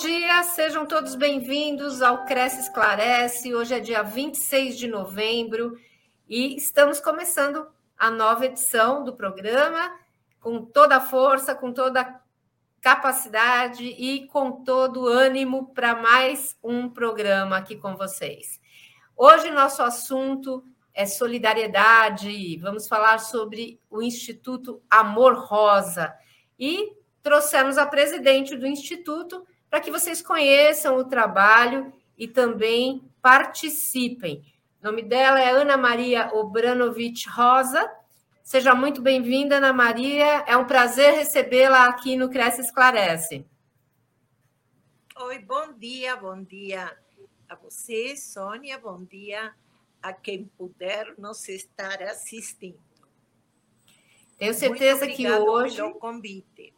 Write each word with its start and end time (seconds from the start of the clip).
dia, 0.00 0.42
sejam 0.44 0.86
todos 0.86 1.14
bem-vindos 1.14 2.00
ao 2.00 2.24
Cresce 2.24 2.62
Esclarece. 2.62 3.54
Hoje 3.54 3.74
é 3.74 3.80
dia 3.80 4.02
26 4.02 4.78
de 4.78 4.88
novembro 4.88 5.78
e 6.26 6.56
estamos 6.56 6.98
começando 7.00 7.66
a 7.98 8.10
nova 8.10 8.46
edição 8.46 9.04
do 9.04 9.14
programa 9.14 9.94
com 10.40 10.64
toda 10.64 10.96
a 10.96 11.00
força, 11.02 11.54
com 11.54 11.70
toda 11.70 12.00
a 12.00 12.20
capacidade 12.80 13.84
e 13.84 14.26
com 14.28 14.64
todo 14.64 15.02
o 15.02 15.06
ânimo 15.06 15.70
para 15.74 15.94
mais 15.94 16.56
um 16.64 16.88
programa 16.88 17.58
aqui 17.58 17.76
com 17.76 17.94
vocês. 17.94 18.58
Hoje 19.14 19.50
nosso 19.50 19.82
assunto 19.82 20.64
é 20.94 21.04
solidariedade. 21.04 22.56
Vamos 22.56 22.88
falar 22.88 23.18
sobre 23.18 23.78
o 23.90 24.00
Instituto 24.00 24.82
Amor 24.88 25.34
Rosa 25.34 26.10
e 26.58 26.90
trouxemos 27.22 27.76
a 27.76 27.84
presidente 27.84 28.56
do 28.56 28.66
instituto 28.66 29.46
para 29.70 29.80
que 29.80 29.90
vocês 29.90 30.20
conheçam 30.20 30.96
o 30.96 31.04
trabalho 31.04 31.92
e 32.18 32.26
também 32.26 33.08
participem. 33.22 34.44
O 34.82 34.86
nome 34.86 35.02
dela 35.02 35.40
é 35.40 35.50
Ana 35.50 35.76
Maria 35.76 36.34
Obranovich 36.34 37.28
Rosa. 37.28 37.88
Seja 38.42 38.74
muito 38.74 39.00
bem-vinda, 39.00 39.58
Ana 39.58 39.72
Maria. 39.72 40.44
É 40.46 40.56
um 40.56 40.66
prazer 40.66 41.14
recebê-la 41.14 41.86
aqui 41.86 42.16
no 42.16 42.28
Cresce 42.28 42.62
Esclarece. 42.62 43.46
Oi, 45.16 45.38
bom 45.38 45.72
dia, 45.74 46.16
bom 46.16 46.42
dia 46.42 46.96
a 47.48 47.54
você, 47.54 48.16
Sônia, 48.16 48.78
bom 48.78 49.04
dia 49.04 49.54
a 50.02 50.12
quem 50.12 50.50
puder 50.58 51.14
nos 51.18 51.48
estar 51.48 52.02
assistindo. 52.02 52.80
Tenho 54.38 54.54
certeza 54.54 55.06
que 55.06 55.30
hoje. 55.30 55.76
Pelo 55.76 55.94
convite. 55.94 56.74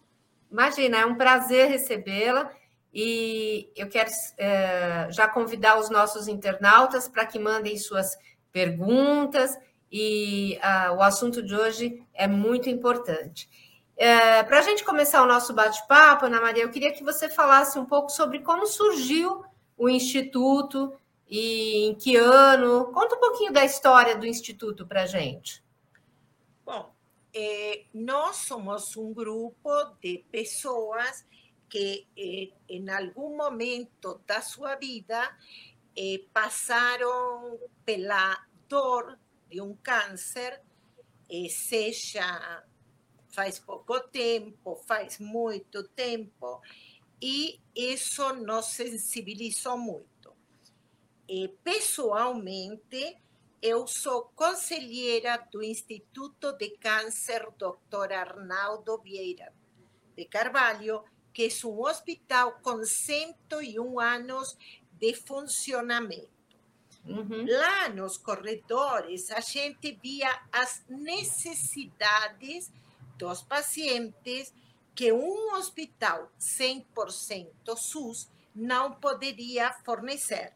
Imagina, 0.50 0.98
é 0.98 1.06
um 1.06 1.14
prazer 1.14 1.70
recebê-la. 1.70 2.52
E 2.92 3.70
eu 3.74 3.88
quero 3.88 4.10
é, 4.36 5.08
já 5.10 5.26
convidar 5.26 5.78
os 5.78 5.88
nossos 5.88 6.28
internautas 6.28 7.08
para 7.08 7.24
que 7.24 7.38
mandem 7.38 7.78
suas 7.78 8.16
perguntas, 8.52 9.56
e 9.92 10.58
ah, 10.62 10.92
o 10.92 11.02
assunto 11.02 11.42
de 11.42 11.54
hoje 11.54 12.02
é 12.14 12.26
muito 12.26 12.70
importante. 12.70 13.48
É, 13.94 14.42
para 14.42 14.58
a 14.58 14.62
gente 14.62 14.82
começar 14.84 15.22
o 15.22 15.26
nosso 15.26 15.52
bate-papo, 15.52 16.24
Ana 16.26 16.40
Maria, 16.40 16.62
eu 16.62 16.70
queria 16.70 16.92
que 16.92 17.04
você 17.04 17.28
falasse 17.28 17.78
um 17.78 17.84
pouco 17.84 18.08
sobre 18.08 18.40
como 18.40 18.66
surgiu 18.66 19.44
o 19.76 19.88
Instituto 19.88 20.94
e 21.28 21.86
em 21.86 21.94
que 21.94 22.16
ano. 22.16 22.86
Conta 22.86 23.16
um 23.16 23.20
pouquinho 23.20 23.52
da 23.52 23.64
história 23.64 24.16
do 24.16 24.26
Instituto 24.26 24.86
para 24.86 25.02
a 25.02 25.06
gente. 25.06 25.62
Bom, 26.64 26.94
é, 27.34 27.84
nós 27.92 28.36
somos 28.36 28.96
um 28.96 29.12
grupo 29.12 29.70
de 30.00 30.24
pessoas 30.30 31.24
que 31.72 32.06
eh, 32.14 32.52
em 32.68 32.90
algum 32.90 33.34
momento 33.34 34.20
da 34.26 34.42
sua 34.42 34.76
vida 34.76 35.34
eh, 35.96 36.22
passaram 36.30 37.58
pela 37.82 38.46
dor 38.68 39.18
de 39.48 39.58
um 39.58 39.74
câncer, 39.76 40.60
eh, 41.30 41.48
seja 41.48 42.62
faz 43.30 43.58
pouco 43.58 43.98
tempo, 44.10 44.76
faz 44.86 45.18
muito 45.18 45.88
tempo, 45.88 46.60
e 47.22 47.58
isso 47.74 48.34
nos 48.34 48.66
sensibilizou 48.66 49.78
muito. 49.78 50.36
E, 51.26 51.48
pessoalmente, 51.64 53.16
eu 53.62 53.86
sou 53.86 54.30
conselheira 54.34 55.38
do 55.50 55.62
Instituto 55.62 56.52
de 56.52 56.76
Câncer 56.76 57.48
Dr. 57.56 58.12
Arnaldo 58.12 58.98
Vieira 58.98 59.54
de 60.14 60.26
Carvalho, 60.26 61.02
que 61.32 61.48
é 61.48 61.66
um 61.66 61.80
hospital 61.80 62.60
com 62.62 62.84
101 62.84 64.00
anos 64.00 64.56
de 64.92 65.14
funcionamento. 65.14 66.30
Uhum. 67.04 67.44
Lá 67.48 67.88
nos 67.88 68.16
corredores, 68.16 69.30
a 69.30 69.40
gente 69.40 69.98
via 70.00 70.30
as 70.52 70.84
necessidades 70.88 72.70
dos 73.18 73.42
pacientes 73.42 74.54
que 74.94 75.12
um 75.12 75.54
hospital 75.54 76.30
100% 76.38 77.76
SUS 77.76 78.30
não 78.54 78.92
poderia 78.92 79.72
fornecer, 79.84 80.52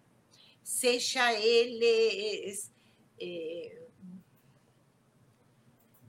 seja 0.63 1.33
eles 1.33 2.71
eh, 3.19 3.87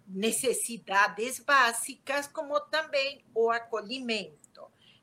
necessidades 0.07 1.39
básicas, 1.39 2.27
como 2.27 2.59
também 2.59 3.23
o 3.33 3.49
acolhimento 3.49 4.46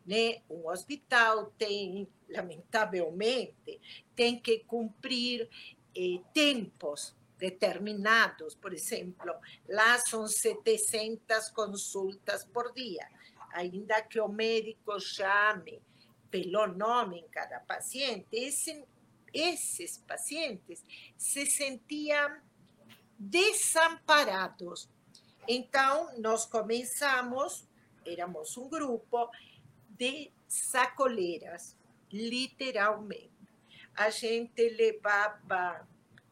né? 0.06 0.42
Um 0.48 0.68
hospital 0.68 1.52
tem, 1.58 2.08
lamentavelmente, 2.28 3.80
tem 4.14 4.38
que 4.38 4.60
cumprir 4.60 5.48
eh, 5.96 6.20
tempos 6.32 7.14
determinados. 7.38 8.54
Por 8.54 8.72
exemplo, 8.72 9.34
lá 9.68 9.98
são 9.98 10.26
700 10.26 11.50
consultas 11.50 12.44
por 12.44 12.72
dia. 12.72 13.08
Ainda 13.52 14.02
que 14.02 14.20
o 14.20 14.28
médico 14.28 14.98
chame 14.98 15.80
pelo 16.30 16.66
nome 16.66 17.20
em 17.20 17.28
cada 17.28 17.60
paciente, 17.60 18.26
esse, 18.32 18.84
esses 19.32 19.98
pacientes 19.98 20.84
se 21.16 21.46
sentiam 21.46 22.40
desamparados. 23.16 24.88
Então, 25.46 26.10
nós 26.18 26.44
começamos, 26.44 27.68
éramos 28.04 28.56
um 28.56 28.68
grupo, 28.68 29.30
de 29.98 30.30
sacoleiras, 30.46 31.76
literalmente. 32.12 33.30
A 33.94 34.10
gente 34.10 34.68
levava 34.70 35.86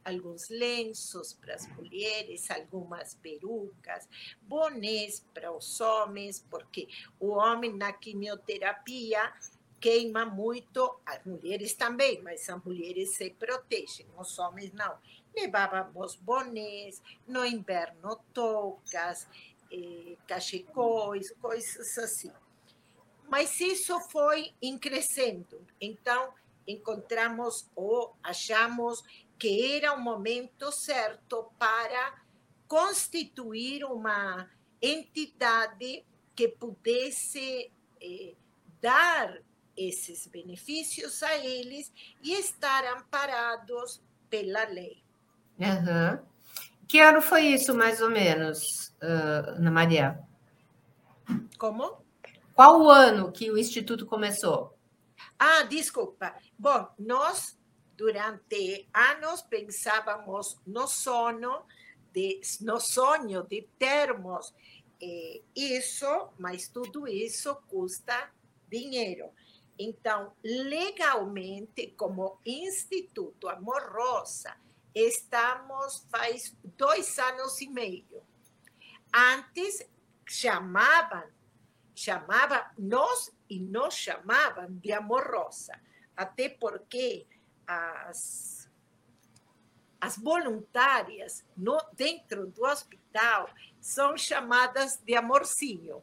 alguns 0.05 0.49
lenços 0.49 1.33
para 1.33 1.55
as 1.55 1.67
mulheres, 1.69 2.51
algumas 2.51 3.15
perucas, 3.15 4.09
bonés 4.43 5.25
para 5.33 5.53
os 5.53 5.81
homens, 5.81 6.45
porque 6.51 6.89
o 7.21 7.29
homem 7.31 7.73
na 7.73 7.93
quimioterapia 7.93 9.33
queima 9.81 10.25
muito, 10.25 11.01
as 11.05 11.25
mulheres 11.25 11.75
também, 11.75 12.23
mas 12.23 12.49
as 12.49 12.65
mulheres 12.65 13.17
se 13.17 13.31
protegem, 13.31 14.07
os 14.17 14.39
homens 14.39 14.73
não. 14.73 14.97
Levávamos 15.35 16.15
bonés, 16.15 17.03
no 17.27 17.45
inverno 17.45 18.21
toucas, 18.33 19.27
eh, 19.73 20.17
cachecóis, 20.27 21.33
coisas 21.41 21.99
assim. 21.99 22.31
Mas 23.33 23.59
isso 23.63 23.99
foi 24.11 24.53
em 24.61 24.77
crescendo. 24.77 25.67
Então, 25.81 26.35
encontramos 26.69 27.67
ou 27.75 28.15
achamos 28.23 29.03
que 29.39 29.75
era 29.75 29.95
o 29.95 30.01
momento 30.03 30.71
certo 30.71 31.51
para 31.59 32.15
constituir 32.69 33.87
uma 33.87 34.51
entidade 34.83 36.05
que 36.37 36.47
pudesse 36.47 37.73
eh, 38.03 38.35
dar 38.83 39.39
esses 39.75 40.27
benefícios 40.27 41.23
a 41.23 41.35
eles 41.35 41.91
e 42.23 42.35
estar 42.35 42.85
amparados 42.85 44.03
pela 44.29 44.65
lei. 44.65 45.03
Uhum. 45.59 46.19
Que 46.87 47.01
ano 47.01 47.23
foi 47.23 47.47
isso, 47.47 47.75
mais 47.75 48.03
ou 48.03 48.11
menos, 48.11 48.89
uh, 49.03 49.57
Ana 49.57 49.71
Maria? 49.71 50.21
Como? 51.57 52.02
Qual 52.63 52.81
o 52.81 52.91
ano 52.91 53.33
que 53.33 53.51
o 53.51 53.59
Instituto 53.59 54.07
começou? 54.07 54.79
Ah, 55.37 55.65
desculpa. 55.65 56.33
Bom, 56.57 56.87
nós, 56.97 57.59
durante 57.97 58.89
anos, 58.95 59.43
pensávamos 59.43 60.61
no 60.65 60.87
sono, 60.87 61.67
de, 62.13 62.41
no 62.61 62.79
sonho 62.79 63.43
de 63.43 63.67
termos 63.81 64.55
eh, 65.03 65.41
isso, 65.57 66.07
mas 66.39 66.69
tudo 66.69 67.09
isso 67.09 67.53
custa 67.67 68.31
dinheiro. 68.71 69.31
Então, 69.77 70.33
legalmente, 70.45 71.89
como 71.97 72.39
Instituto 72.47 73.49
Amor 73.49 73.91
Rosa, 73.93 74.55
estamos 74.95 76.07
faz 76.09 76.57
dois 76.79 77.19
anos 77.19 77.61
e 77.61 77.69
meio. 77.69 78.23
Antes 79.13 79.85
chamavam 80.25 81.25
chamava 81.95 82.71
nós 82.79 83.33
e 83.49 83.59
nos 83.59 83.95
chamavam 83.95 84.67
de 84.71 84.93
amor 84.93 85.27
rosa, 85.31 85.79
até 86.17 86.49
porque 86.49 87.27
as, 87.67 88.71
as 90.01 90.17
voluntárias 90.17 91.45
no, 91.57 91.79
dentro 91.93 92.47
do 92.47 92.65
hospital 92.65 93.51
são 93.81 94.17
chamadas 94.17 94.97
de 94.99 95.15
amorzinho. 95.15 96.03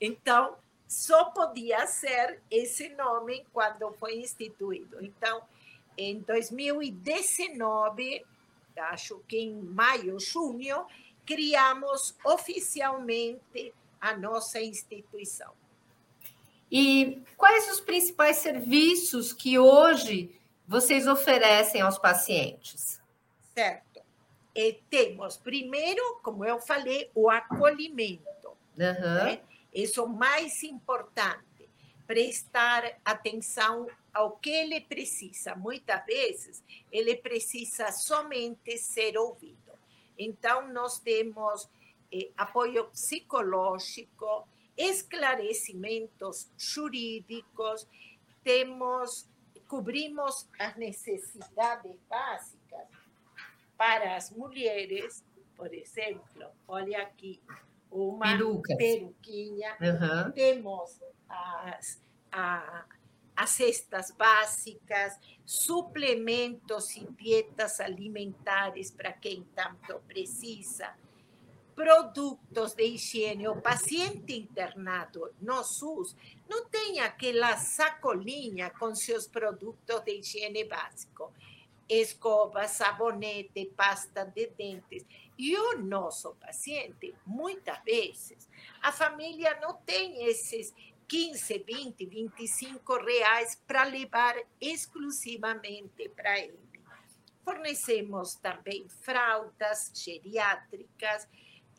Então, 0.00 0.56
só 0.86 1.26
podia 1.26 1.86
ser 1.86 2.42
esse 2.50 2.90
nome 2.90 3.46
quando 3.52 3.92
foi 3.94 4.16
instituído. 4.16 5.02
Então, 5.02 5.42
em 5.96 6.20
2019, 6.20 8.26
acho 8.76 9.20
que 9.28 9.38
em 9.38 9.54
maio, 9.54 10.20
junho, 10.20 10.86
criamos 11.24 12.14
oficialmente 12.24 13.72
a 14.02 14.16
nossa 14.16 14.60
instituição. 14.60 15.52
E 16.70 17.22
quais 17.36 17.70
os 17.70 17.80
principais 17.80 18.38
serviços 18.38 19.32
que 19.32 19.60
hoje 19.60 20.34
vocês 20.66 21.06
oferecem 21.06 21.80
aos 21.80 21.98
pacientes? 21.98 23.00
Certo. 23.54 24.02
E 24.54 24.72
temos, 24.90 25.36
primeiro, 25.36 26.18
como 26.20 26.44
eu 26.44 26.58
falei, 26.58 27.10
o 27.14 27.30
acolhimento. 27.30 28.48
Uhum. 28.76 29.24
Né? 29.24 29.40
Isso 29.72 30.00
é 30.00 30.02
o 30.02 30.08
mais 30.08 30.64
importante. 30.64 31.68
Prestar 32.04 32.98
atenção 33.04 33.86
ao 34.12 34.32
que 34.32 34.50
ele 34.50 34.80
precisa. 34.80 35.54
Muitas 35.54 36.04
vezes, 36.04 36.62
ele 36.90 37.16
precisa 37.16 37.92
somente 37.92 38.76
ser 38.78 39.16
ouvido. 39.16 39.72
Então, 40.18 40.72
nós 40.72 40.98
temos 40.98 41.68
eh, 42.12 42.30
apoio 42.36 42.90
psicológico, 42.90 44.46
esclarecimentos 44.76 46.50
jurídicos, 46.58 47.88
temos, 48.42 49.28
cobrimos 49.66 50.48
as 50.58 50.76
necessidades 50.76 51.96
básicas 52.08 52.86
para 53.76 54.16
as 54.16 54.30
mulheres, 54.30 55.24
por 55.56 55.72
exemplo, 55.72 56.46
olha 56.68 57.02
aqui, 57.02 57.40
uma 57.90 58.36
Perucas. 58.36 58.76
peruquinha, 58.76 59.76
uhum. 59.80 60.32
temos 60.32 61.00
as, 61.28 62.02
a, 62.30 62.84
as 63.36 63.50
cestas 63.50 64.10
básicas, 64.12 65.18
suplementos 65.44 66.96
e 66.96 67.06
dietas 67.12 67.80
alimentares 67.80 68.90
para 68.90 69.12
quem 69.12 69.44
tanto 69.54 70.00
precisa, 70.06 70.94
produtos 71.74 72.74
de 72.74 72.84
higiene. 72.84 73.48
O 73.48 73.60
paciente 73.60 74.34
internado 74.34 75.32
no 75.40 75.62
SUS 75.64 76.16
não 76.48 76.66
tem 76.66 77.00
aquela 77.00 77.56
sacolinha 77.56 78.70
com 78.70 78.94
seus 78.94 79.26
produtos 79.26 80.00
de 80.00 80.18
higiene 80.18 80.64
básico. 80.64 81.32
Escova, 81.88 82.68
sabonete, 82.68 83.66
pasta 83.76 84.24
de 84.24 84.46
dentes. 84.48 85.04
E 85.38 85.56
o 85.56 85.78
nosso 85.78 86.34
paciente, 86.36 87.14
muitas 87.26 87.82
vezes, 87.84 88.48
a 88.80 88.92
família 88.92 89.58
não 89.60 89.74
tem 89.74 90.24
esses 90.26 90.72
15, 91.08 91.58
20, 91.58 92.06
25 92.06 92.96
reais 93.04 93.60
para 93.66 93.84
levar 93.84 94.34
exclusivamente 94.60 96.08
para 96.10 96.38
ele. 96.38 96.58
Fornecemos 97.44 98.36
também 98.36 98.88
fraldas 98.88 99.90
geriátricas, 99.94 101.28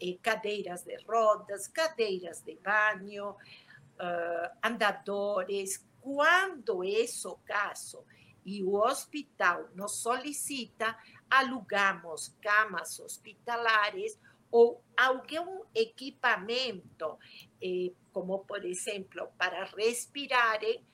eh, 0.03 0.17
cadeiras 0.21 0.83
de 0.83 0.97
rodas, 1.07 1.67
cadeiras 1.67 2.41
de 2.41 2.55
banho, 2.55 3.29
uh, 3.31 4.57
andadores. 4.61 5.85
Quando 6.01 6.83
é 6.83 7.05
o 7.25 7.35
caso 7.45 8.05
e 8.45 8.61
o 8.61 8.73
hospital 8.75 9.69
nos 9.73 9.93
solicita, 9.93 10.97
alugamos 11.29 12.35
camas 12.41 12.99
hospitalares 12.99 14.19
ou 14.51 14.83
algum 14.97 15.63
equipamento, 15.73 17.17
eh, 17.61 17.91
como 18.11 18.45
por 18.45 18.63
exemplo, 18.65 19.29
para 19.37 19.63
respirarem, 19.63 20.85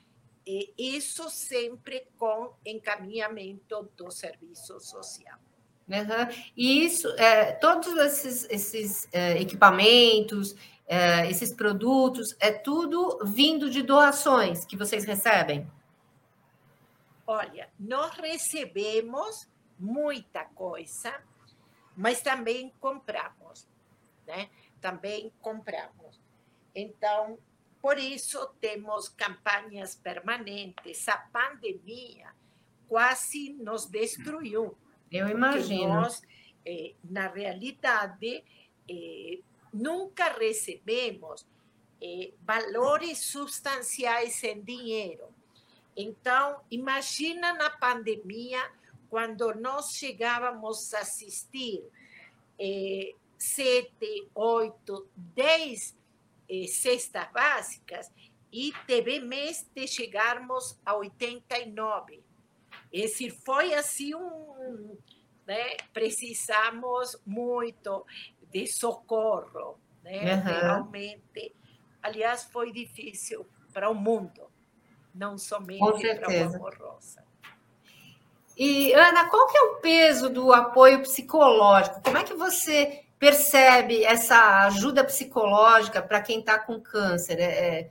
eh, 0.47 0.71
isso 0.77 1.29
sempre 1.29 2.07
com 2.17 2.55
encaminhamento 2.65 3.91
do 3.97 4.09
serviço 4.11 4.79
social. 4.79 5.39
E 6.55 6.85
isso, 6.85 7.07
é, 7.17 7.53
todos 7.53 7.95
esses, 7.97 8.47
esses 8.49 9.07
é, 9.11 9.41
equipamentos, 9.41 10.55
é, 10.87 11.29
esses 11.29 11.53
produtos, 11.53 12.35
é 12.39 12.51
tudo 12.51 13.19
vindo 13.25 13.69
de 13.69 13.81
doações 13.81 14.65
que 14.65 14.77
vocês 14.77 15.03
recebem? 15.03 15.69
Olha, 17.25 17.69
nós 17.79 18.15
recebemos 18.15 19.47
muita 19.79 20.45
coisa 20.45 21.13
mas 21.99 22.21
também 22.21 22.73
compramos, 22.79 23.67
né? 24.25 24.49
Também 24.79 25.33
compramos. 25.41 26.17
Então, 26.73 27.37
por 27.81 27.99
isso 27.99 28.53
temos 28.61 29.09
campanhas 29.09 29.95
permanentes. 29.95 31.05
A 31.09 31.17
pandemia 31.17 32.33
quase 32.87 33.53
nos 33.55 33.85
destruiu. 33.85 34.77
Eu 35.11 35.27
imagino. 35.27 35.93
Nós, 35.93 36.21
eh, 36.65 36.93
na 37.03 37.27
realidade, 37.27 38.43
eh, 38.89 39.39
nunca 39.73 40.29
recebemos 40.33 41.45
eh, 42.01 42.31
valores 42.41 43.19
substanciais 43.19 44.43
em 44.43 44.61
dinheiro. 44.61 45.27
Então, 45.95 46.61
imagina 46.71 47.53
na 47.53 47.69
pandemia 47.69 48.71
quando 49.09 49.53
nós 49.55 49.93
chegávamos 49.93 50.93
a 50.93 50.99
assistir 50.99 51.83
eh, 52.57 53.13
sete, 53.37 54.27
oito, 54.35 55.07
dez 55.15 55.95
eh, 56.47 56.67
cestas 56.67 57.29
básicas 57.31 58.11
e 58.51 58.73
teve 58.87 59.19
mês 59.19 59.67
de 59.75 59.87
chegarmos 59.87 60.77
a 60.85 60.95
89. 60.95 62.21
Decir, 62.91 63.31
foi 63.31 63.73
assim 63.73 64.15
um. 64.15 64.97
Né? 65.45 65.77
Precisamos 65.93 67.19
muito 67.25 68.05
de 68.51 68.67
socorro, 68.67 69.79
né? 70.03 70.35
Uhum. 70.35 70.41
Realmente. 70.41 71.55
Aliás, 72.01 72.43
foi 72.45 72.71
difícil 72.71 73.45
para 73.73 73.89
o 73.89 73.95
mundo, 73.95 74.49
não 75.13 75.37
somente 75.37 76.15
para 76.15 76.29
o 76.29 76.55
Amor 76.55 76.75
Rosa. 76.79 77.23
E, 78.57 78.93
Ana, 78.93 79.29
qual 79.29 79.47
que 79.47 79.57
é 79.57 79.61
o 79.61 79.75
peso 79.77 80.29
do 80.29 80.51
apoio 80.51 81.01
psicológico? 81.01 82.01
Como 82.03 82.17
é 82.17 82.23
que 82.23 82.33
você 82.33 83.05
percebe 83.17 84.03
essa 84.03 84.65
ajuda 84.65 85.03
psicológica 85.03 86.01
para 86.01 86.21
quem 86.21 86.39
está 86.39 86.59
com 86.59 86.79
câncer? 86.79 87.39
É, 87.39 87.45
é, 87.45 87.89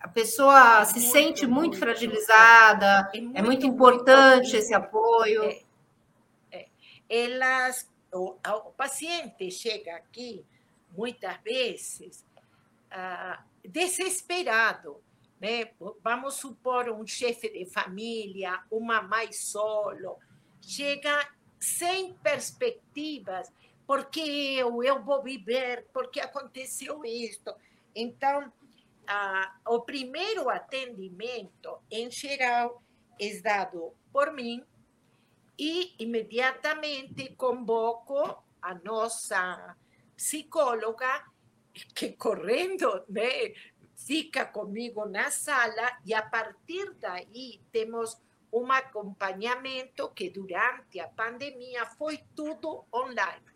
a 0.00 0.08
pessoa 0.08 0.84
se 0.86 0.98
muito, 0.98 1.12
sente 1.12 1.46
muito, 1.46 1.54
muito 1.54 1.78
fragilizada, 1.78 3.10
é 3.12 3.20
muito, 3.20 3.38
é 3.38 3.42
muito 3.42 3.66
importante 3.66 4.56
esse 4.56 4.72
apoio. 4.72 5.44
É, 5.44 5.62
é. 6.50 6.68
Elas, 7.08 7.88
o, 8.12 8.36
o, 8.42 8.72
paciente 8.72 9.50
chega 9.50 9.94
aqui, 9.96 10.44
muitas 10.96 11.36
vezes, 11.44 12.24
ah, 12.90 13.44
desesperado, 13.62 15.02
né? 15.38 15.70
Vamos 16.02 16.34
supor 16.34 16.88
um 16.88 17.06
chefe 17.06 17.50
de 17.50 17.66
família, 17.66 18.58
uma 18.70 19.02
mãe 19.02 19.32
solo, 19.32 20.18
chega 20.62 21.28
sem 21.58 22.14
perspectivas, 22.14 23.52
porque 23.86 24.20
eu, 24.20 24.82
eu 24.82 25.02
vou 25.02 25.22
viver, 25.22 25.86
porque 25.92 26.20
aconteceu 26.20 27.04
isto. 27.04 27.54
Então, 27.94 28.50
o 29.66 29.80
primeiro 29.80 30.48
atendimento, 30.48 31.78
em 31.90 32.10
geral, 32.10 32.82
é 33.18 33.40
dado 33.40 33.94
por 34.12 34.32
mim 34.32 34.64
e 35.58 35.94
imediatamente 35.98 37.34
convoco 37.36 38.42
a 38.62 38.74
nossa 38.74 39.76
psicóloga, 40.16 41.24
que 41.94 42.12
correndo, 42.12 43.04
né, 43.08 43.54
fica 43.94 44.44
comigo 44.44 45.06
na 45.06 45.30
sala 45.30 45.98
e 46.04 46.14
a 46.14 46.22
partir 46.22 46.94
daí 46.94 47.60
temos 47.70 48.18
um 48.52 48.70
acompanhamento 48.72 50.10
que 50.10 50.30
durante 50.30 50.98
a 50.98 51.08
pandemia 51.08 51.86
foi 51.86 52.18
tudo 52.34 52.84
online. 52.92 53.46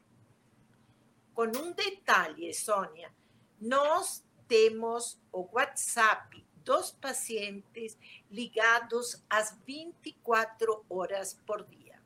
Com 1.32 1.46
um 1.46 1.72
detalhe, 1.72 2.52
Sônia, 2.54 3.12
nós 3.60 4.24
temos 4.48 5.18
o 5.32 5.48
WhatsApp 5.52 6.44
dos 6.64 6.90
pacientes 6.90 7.96
ligados 8.30 9.22
às 9.28 9.56
24 9.66 10.84
horas 10.88 11.34
por 11.46 11.64
dia. 11.64 12.02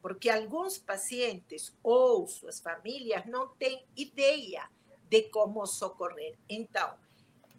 Porque 0.00 0.30
alguns 0.30 0.78
pacientes 0.78 1.76
ou 1.82 2.26
suas 2.28 2.60
famílias 2.60 3.26
não 3.26 3.48
têm 3.48 3.84
ideia 3.96 4.70
de 5.08 5.22
como 5.24 5.66
socorrer. 5.66 6.38
Então, 6.48 6.96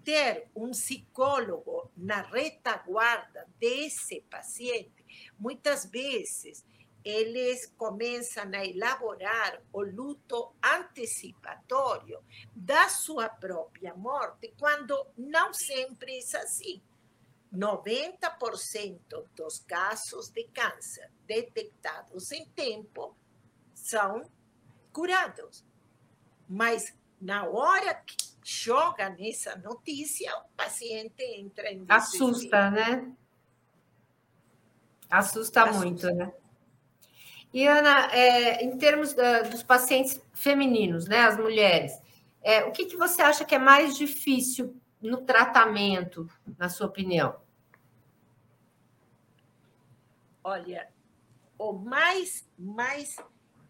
ter 0.04 0.50
um 0.56 0.72
psicólogo 0.72 1.92
na 1.96 2.22
retaguarda 2.22 3.46
desse 3.60 4.22
paciente, 4.22 5.06
muitas 5.38 5.86
vezes 5.86 6.66
eles 7.04 7.66
começam 7.78 8.50
a 8.54 8.66
elaborar 8.66 9.62
o 9.72 9.82
luto 9.82 10.54
antecipatório 10.64 12.24
da 12.56 12.90
sua 12.90 13.30
própria 13.30 13.96
morte, 13.96 14.54
quando 14.58 15.08
não 15.18 15.54
sempre 15.54 16.20
é 16.20 16.38
assim. 16.38 16.82
90% 17.54 19.26
dos 19.36 19.60
casos 19.60 20.30
de 20.30 20.44
câncer 20.50 21.12
detectados 21.26 22.32
em 22.32 22.46
tempo 22.50 23.16
são 23.74 24.30
curados. 24.94 25.66
Mas 26.48 26.94
na 27.20 27.46
hora 27.48 27.96
que 27.96 28.16
joga 28.44 29.10
nessa 29.10 29.56
notícia, 29.58 30.36
o 30.38 30.50
paciente 30.56 31.24
entra 31.24 31.72
em 31.72 31.84
desespero. 31.84 32.26
Assusta, 32.32 32.72
né? 32.72 33.16
Assusta, 35.10 35.64
Assusta. 35.64 35.86
muito, 35.86 36.14
né? 36.14 36.32
E, 37.54 37.66
Ana, 37.68 38.12
é, 38.14 38.64
em 38.64 38.78
termos 38.78 39.14
da, 39.14 39.42
dos 39.42 39.64
pacientes 39.64 40.22
femininos, 40.34 41.08
né, 41.08 41.22
as 41.22 41.38
mulheres, 41.38 42.00
é, 42.42 42.64
o 42.64 42.72
que, 42.72 42.86
que 42.86 42.96
você 42.96 43.22
acha 43.22 43.44
que 43.44 43.56
é 43.56 43.60
mais 43.60 43.98
difícil 43.98 44.80
no 45.02 45.22
tratamento, 45.22 46.30
na 46.58 46.70
sua 46.70 46.88
opinião? 46.88 47.36
Olha, 50.44 50.90
o 51.58 51.74
mais, 51.74 52.48
mais 52.58 53.16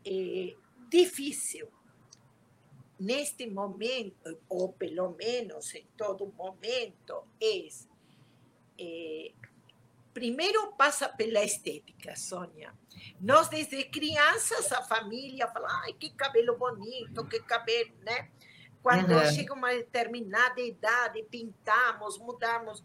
é, 0.05 0.55
difícil 0.89 1.67
neste 2.99 3.49
momento, 3.49 4.37
ou 4.49 4.73
pelo 4.73 5.15
menos 5.15 5.73
em 5.73 5.85
todo 5.95 6.33
momento, 6.37 7.23
é, 7.41 7.67
é 8.77 9.31
primeiro 10.19 10.73
passa 10.73 11.07
pela 11.07 11.41
estética, 11.41 12.13
Sônia. 12.13 12.73
Nós, 13.21 13.47
desde 13.47 13.85
crianças, 13.85 14.69
a 14.73 14.83
família 14.83 15.47
fala, 15.47 15.69
ai, 15.83 15.93
que 15.93 16.09
cabelo 16.09 16.57
bonito, 16.57 17.25
que 17.25 17.39
cabelo, 17.39 17.93
né? 18.01 18.29
Quando 18.83 19.13
uhum. 19.13 19.31
chega 19.31 19.53
uma 19.53 19.69
determinada 19.69 20.59
idade, 20.59 21.23
pintamos, 21.31 22.17
mudamos. 22.17 22.83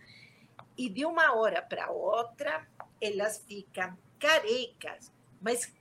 E 0.78 0.88
de 0.88 1.04
uma 1.04 1.34
hora 1.34 1.60
para 1.60 1.90
outra, 1.90 2.68
elas 3.00 3.44
ficam 3.48 3.98
carecas, 4.16 5.12
mas 5.40 5.72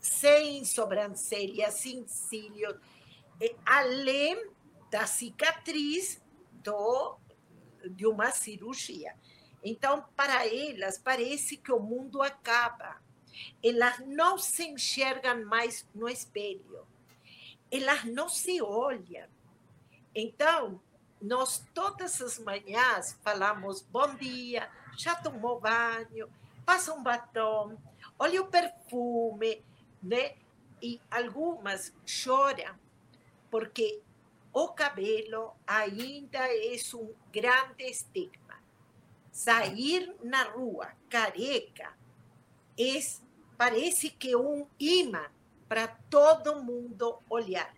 sem 0.00 0.64
sobrancelha, 0.64 1.70
sem 1.70 2.08
cílios, 2.08 2.74
além 3.64 4.50
da 4.90 5.06
cicatriz 5.06 6.20
do, 6.54 7.18
de 7.88 8.04
uma 8.04 8.32
cirurgia. 8.32 9.14
Então, 9.62 10.04
para 10.16 10.46
elas, 10.46 10.98
parece 10.98 11.56
que 11.56 11.72
o 11.72 11.78
mundo 11.78 12.20
acaba. 12.20 13.00
Elas 13.62 13.98
não 14.00 14.36
se 14.36 14.66
enxergam 14.66 15.44
mais 15.44 15.86
no 15.94 16.08
espelho. 16.08 16.86
Elas 17.70 18.04
não 18.04 18.28
se 18.28 18.60
olham. 18.60 19.28
Então, 20.14 20.80
nós 21.20 21.64
todas 21.72 22.20
as 22.20 22.38
manhãs 22.38 23.18
falamos 23.22 23.82
bom 23.82 24.14
dia, 24.16 24.68
já 24.98 25.14
tomou 25.14 25.60
banho, 25.60 26.28
passa 26.66 26.92
um 26.92 27.02
batom, 27.02 27.78
olha 28.18 28.42
o 28.42 28.48
perfume, 28.48 29.64
né? 30.02 30.34
E 30.82 31.00
algumas 31.10 31.94
choram 32.04 32.74
porque 33.48 34.02
o 34.52 34.68
cabelo 34.68 35.54
ainda 35.66 36.38
é 36.38 36.76
um 36.94 37.14
grande 37.30 37.84
estigma 37.84 38.41
sair 39.32 40.14
na 40.22 40.44
rua 40.44 40.92
careca 41.08 41.96
é, 42.78 43.00
parece 43.56 44.10
que 44.10 44.36
um 44.36 44.66
imã 44.78 45.26
para 45.68 45.88
todo 45.88 46.62
mundo 46.62 47.18
olhar. 47.30 47.74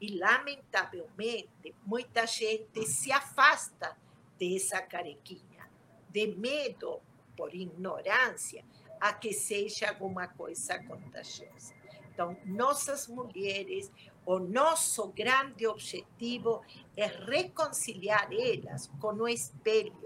E, 0.00 0.18
lamentavelmente, 0.18 1.74
muita 1.84 2.26
gente 2.26 2.84
se 2.84 3.10
afasta 3.12 3.96
dessa 4.38 4.82
carequinha, 4.82 5.70
de 6.10 6.26
medo, 6.26 7.00
por 7.36 7.54
ignorância, 7.54 8.64
a 9.00 9.12
que 9.12 9.32
seja 9.32 9.88
alguma 9.88 10.26
coisa 10.26 10.82
contagiosa. 10.82 11.74
Então, 12.12 12.36
nossas 12.44 13.06
mulheres, 13.06 13.92
o 14.24 14.38
nosso 14.38 15.08
grande 15.08 15.66
objetivo 15.66 16.62
é 16.96 17.06
reconciliar 17.06 18.28
elas 18.32 18.90
com 19.00 19.14
o 19.14 19.28
espelho, 19.28 20.05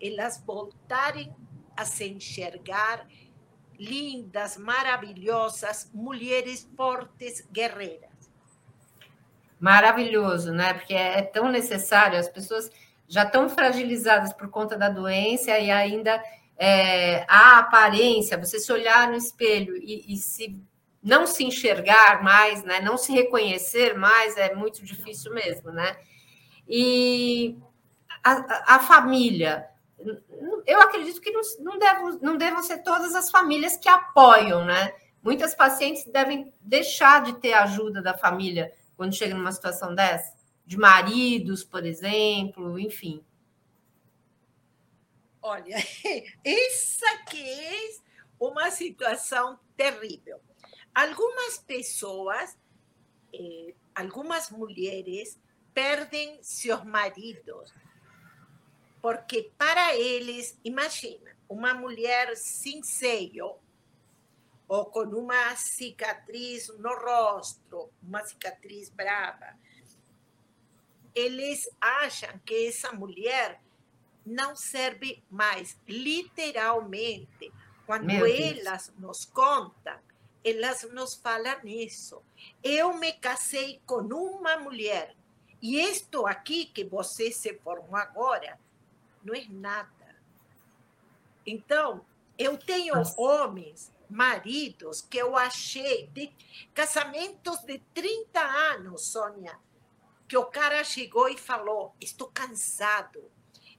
elas 0.00 0.42
voltarem 0.44 1.34
a 1.76 1.84
se 1.84 2.06
enxergar 2.06 3.06
lindas, 3.78 4.56
maravilhosas, 4.56 5.90
mulheres 5.92 6.68
fortes, 6.76 7.46
guerreiras. 7.52 8.10
Maravilhoso, 9.58 10.52
né? 10.52 10.74
Porque 10.74 10.94
é 10.94 11.22
tão 11.22 11.48
necessário, 11.48 12.18
as 12.18 12.28
pessoas 12.28 12.70
já 13.08 13.24
estão 13.24 13.48
fragilizadas 13.48 14.32
por 14.32 14.48
conta 14.48 14.76
da 14.76 14.88
doença 14.88 15.58
e 15.58 15.70
ainda 15.70 16.22
é, 16.56 17.24
a 17.28 17.58
aparência, 17.58 18.38
você 18.38 18.58
se 18.58 18.72
olhar 18.72 19.08
no 19.08 19.16
espelho 19.16 19.76
e, 19.76 20.14
e, 20.14 20.16
se 20.16 20.60
não 21.02 21.26
se 21.26 21.44
enxergar 21.44 22.22
mais, 22.22 22.62
né? 22.64 22.80
Não 22.80 22.96
se 22.96 23.12
reconhecer 23.12 23.94
mais 23.94 24.36
é 24.36 24.54
muito 24.54 24.84
difícil 24.84 25.34
mesmo, 25.34 25.70
né? 25.70 25.96
E 26.68 27.58
a, 28.22 28.76
a 28.76 28.78
família, 28.80 29.68
eu 30.66 30.80
acredito 30.80 31.20
que 31.20 31.30
não, 31.30 31.42
não, 31.60 32.18
não 32.20 32.36
devam 32.36 32.62
ser 32.62 32.82
todas 32.82 33.14
as 33.14 33.30
famílias 33.30 33.76
que 33.76 33.88
apoiam, 33.88 34.64
né? 34.64 34.94
Muitas 35.22 35.54
pacientes 35.54 36.04
devem 36.04 36.52
deixar 36.60 37.22
de 37.22 37.38
ter 37.40 37.54
ajuda 37.54 38.02
da 38.02 38.16
família 38.16 38.72
quando 38.96 39.14
chega 39.14 39.34
numa 39.34 39.52
situação 39.52 39.94
dessa, 39.94 40.34
de 40.66 40.76
maridos, 40.76 41.64
por 41.64 41.84
exemplo, 41.84 42.78
enfim. 42.78 43.24
Olha, 45.40 45.76
essa 46.44 47.18
que 47.28 47.42
é 47.42 47.96
uma 48.38 48.70
situação 48.70 49.58
terrível. 49.76 50.40
Algumas 50.94 51.58
pessoas, 51.58 52.56
eh, 53.32 53.74
algumas 53.94 54.50
mulheres 54.50 55.38
perdem 55.72 56.38
seus 56.42 56.84
maridos 56.84 57.72
porque 59.04 59.52
para 59.58 59.94
eles, 59.94 60.58
imagina, 60.64 61.36
uma 61.46 61.74
mulher 61.74 62.34
sem 62.38 62.82
seio 62.82 63.54
ou 64.66 64.86
com 64.86 65.02
uma 65.02 65.54
cicatriz 65.56 66.68
no 66.78 66.88
rosto, 66.88 67.90
uma 68.02 68.24
cicatriz 68.24 68.88
brava, 68.88 69.58
eles 71.14 71.68
acham 71.78 72.30
que 72.46 72.66
essa 72.66 72.92
mulher 72.94 73.60
não 74.24 74.56
serve 74.56 75.22
mais, 75.30 75.78
literalmente. 75.86 77.52
Quando 77.84 78.08
elas 78.24 78.90
nos 78.96 79.26
contam, 79.26 79.98
elas 80.42 80.82
nos 80.94 81.14
falam 81.14 81.60
isso. 81.66 82.22
Eu 82.62 82.94
me 82.94 83.12
casei 83.12 83.82
com 83.84 84.00
uma 84.00 84.56
mulher 84.56 85.14
e 85.60 85.78
isto 85.78 86.26
aqui 86.26 86.64
que 86.64 86.84
você 86.84 87.30
se 87.30 87.52
formou 87.58 87.96
agora 87.96 88.58
não 89.24 89.34
é 89.34 89.46
nada. 89.48 90.16
Então, 91.46 92.04
eu 92.38 92.56
tenho 92.56 92.94
homens, 93.16 93.92
maridos, 94.08 95.00
que 95.00 95.18
eu 95.18 95.36
achei, 95.36 96.06
de 96.08 96.32
casamentos 96.72 97.60
de 97.60 97.78
30 97.92 98.40
anos, 98.40 99.06
Sônia, 99.06 99.58
que 100.28 100.36
o 100.36 100.46
cara 100.46 100.82
chegou 100.84 101.28
e 101.28 101.36
falou: 101.36 101.94
Estou 102.00 102.28
cansado, 102.28 103.30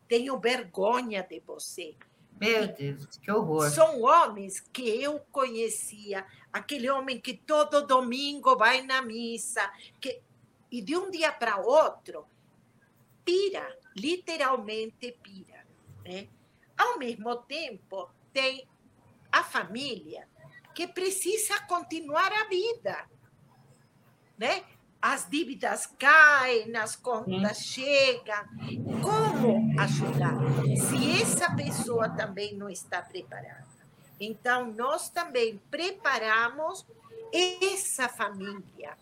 tenho 0.07 0.39
vergonha 0.39 1.23
de 1.23 1.39
você. 1.39 1.95
Meu 2.39 2.67
Deus, 2.67 3.17
que 3.17 3.31
horror. 3.31 3.69
São 3.69 4.01
homens 4.01 4.59
que 4.59 5.01
eu 5.01 5.21
conhecia, 5.31 6.25
aquele 6.51 6.89
homem 6.89 7.19
que 7.19 7.33
todo 7.33 7.87
domingo 7.87 8.57
vai 8.57 8.81
na 8.81 9.01
missa, 9.01 9.71
que 10.01 10.21
e 10.71 10.81
de 10.81 10.97
um 10.97 11.09
dia 11.09 11.31
para 11.31 11.57
outro 11.57 12.25
pira, 13.23 13.77
literalmente 13.95 15.11
pira. 15.23 15.65
Né? 16.03 16.27
Ao 16.77 16.97
mesmo 16.97 17.35
tempo, 17.37 18.09
tem 18.33 18.67
a 19.31 19.43
família 19.43 20.27
que 20.73 20.87
precisa 20.87 21.59
continuar 21.61 22.31
a 22.31 22.45
vida. 22.47 23.09
Né? 24.37 24.63
As 25.01 25.29
dívidas 25.29 25.85
caem, 25.85 26.75
as 26.75 26.95
contas 26.95 27.59
chegam. 27.59 28.43
Como 29.01 29.79
ajudar? 29.79 30.35
Se 30.89 31.21
essa 31.21 31.55
pessoa 31.55 32.09
também 32.09 32.55
não 32.55 32.69
está 32.69 33.01
preparada. 33.01 33.65
Então, 34.19 34.71
nós 34.71 35.09
também 35.09 35.61
preparamos 35.69 36.85
essa 37.31 38.09
família. 38.09 38.97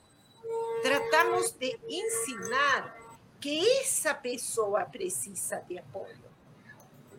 Tratamos 0.82 1.52
de 1.52 1.80
ensinar 1.88 3.03
que 3.44 3.82
essa 3.82 4.14
pessoa 4.14 4.86
precisa 4.86 5.58
de 5.68 5.78
apoio. 5.78 6.16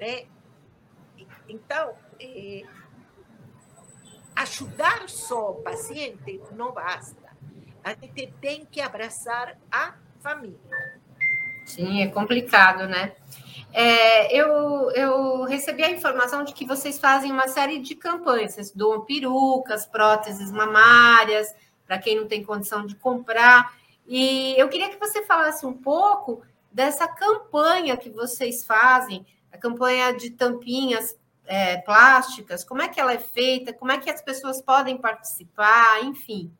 Né? 0.00 0.24
Então, 1.46 1.92
é, 2.18 2.62
ajudar 4.34 5.06
só 5.06 5.50
o 5.50 5.54
paciente 5.56 6.40
não 6.52 6.72
basta. 6.72 7.36
A 7.84 7.90
gente 7.90 8.32
tem 8.40 8.64
que 8.64 8.80
abraçar 8.80 9.58
a 9.70 9.96
família. 10.22 10.58
Sim, 11.66 12.00
é 12.00 12.06
complicado, 12.06 12.88
né? 12.88 13.14
É, 13.70 14.34
eu, 14.34 14.90
eu 14.92 15.44
recebi 15.44 15.84
a 15.84 15.90
informação 15.90 16.42
de 16.42 16.54
que 16.54 16.64
vocês 16.64 16.98
fazem 16.98 17.30
uma 17.30 17.48
série 17.48 17.80
de 17.80 17.94
campanhas, 17.94 18.54
vocês 18.54 18.70
doam 18.70 19.04
perucas, 19.04 19.84
próteses 19.84 20.50
mamárias, 20.50 21.54
para 21.86 21.98
quem 21.98 22.16
não 22.16 22.26
tem 22.26 22.42
condição 22.42 22.86
de 22.86 22.94
comprar. 22.94 23.83
E 24.06 24.54
eu 24.58 24.68
queria 24.68 24.90
que 24.90 24.98
você 24.98 25.24
falasse 25.24 25.64
um 25.64 25.72
pouco 25.72 26.42
dessa 26.70 27.06
campanha 27.08 27.96
que 27.96 28.10
vocês 28.10 28.64
fazem, 28.64 29.26
a 29.50 29.56
campanha 29.56 30.12
de 30.12 30.30
tampinhas 30.30 31.16
é, 31.46 31.78
plásticas, 31.78 32.64
como 32.64 32.82
é 32.82 32.88
que 32.88 33.00
ela 33.00 33.12
é 33.12 33.18
feita, 33.18 33.72
como 33.72 33.92
é 33.92 33.98
que 33.98 34.10
as 34.10 34.20
pessoas 34.20 34.60
podem 34.60 34.98
participar, 34.98 36.02
enfim. 36.04 36.52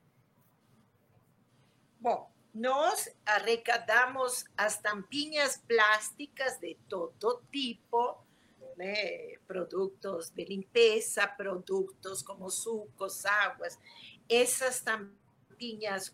Bom, 1.98 2.30
nós 2.54 3.08
arrecadamos 3.26 4.44
as 4.56 4.78
tampinhas 4.78 5.56
plásticas 5.66 6.58
de 6.58 6.76
todo 6.88 7.42
tipo, 7.50 8.16
né? 8.76 9.36
produtos 9.46 10.30
de 10.30 10.44
limpeza, 10.44 11.26
produtos 11.26 12.22
como 12.22 12.48
sucos, 12.50 13.24
águas. 13.24 13.78
Essas 14.28 14.80
tampinhas, 14.80 15.23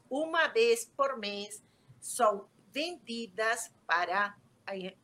uma 0.09 0.49
vez 0.49 0.91
por 0.97 1.19
mês, 1.19 1.63
são 2.01 2.47
vendidas 2.73 3.71
para 3.87 4.37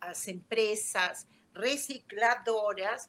as 0.00 0.28
empresas 0.28 1.26
recicladoras. 1.54 3.08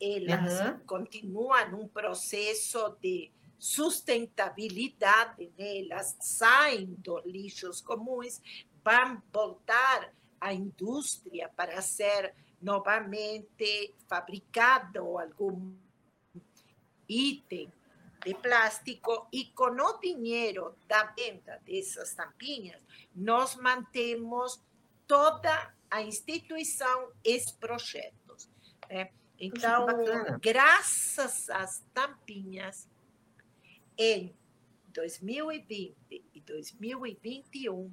Elas 0.00 0.60
uhum. 0.60 0.78
continuam 0.80 1.82
um 1.82 1.88
processo 1.88 2.96
de 3.00 3.30
sustentabilidade, 3.58 5.50
né? 5.56 5.78
elas 5.80 6.16
saem 6.20 6.86
dos 6.98 7.24
lixos 7.24 7.80
comuns, 7.80 8.40
vão 8.84 9.22
voltar 9.32 10.12
à 10.40 10.52
indústria 10.52 11.48
para 11.56 11.80
ser 11.80 12.34
novamente 12.60 13.94
fabricado 14.08 15.18
algum 15.18 15.74
item 17.08 17.72
de 18.24 18.34
plástico 18.34 19.28
e 19.32 19.46
com 19.46 19.70
o 19.70 19.98
dinheiro 20.00 20.74
da 20.88 21.04
venda 21.04 21.60
dessas 21.64 22.14
tampinhas, 22.14 22.82
nós 23.14 23.56
mantemos 23.56 24.62
toda 25.06 25.74
a 25.90 26.02
instituição 26.02 27.12
esses 27.22 27.52
projetos. 27.52 28.48
Né? 28.88 29.10
Então, 29.38 29.86
graças 30.40 31.50
às 31.50 31.80
tampinhas, 31.92 32.88
em 33.96 34.34
2020 34.88 35.94
e 36.10 36.40
2021, 36.40 37.92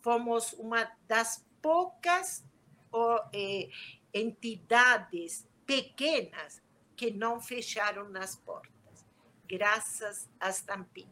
fomos 0.00 0.52
uma 0.54 0.90
das 1.06 1.44
poucas 1.60 2.44
eh, 3.32 3.68
entidades 4.12 5.46
pequenas 5.66 6.62
que 6.96 7.10
não 7.10 7.40
fecharam 7.40 8.10
as 8.16 8.34
portas, 8.36 8.72
graças 9.48 10.28
às 10.38 10.60
tampinhas. 10.60 11.08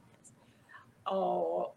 Oh, 1.09 1.73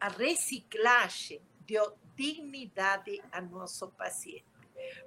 a 0.00 0.08
reciclagem 0.08 1.40
deu 1.60 1.96
dignidade 2.14 3.22
a 3.32 3.40
nosso 3.40 3.88
paciente. 3.88 4.44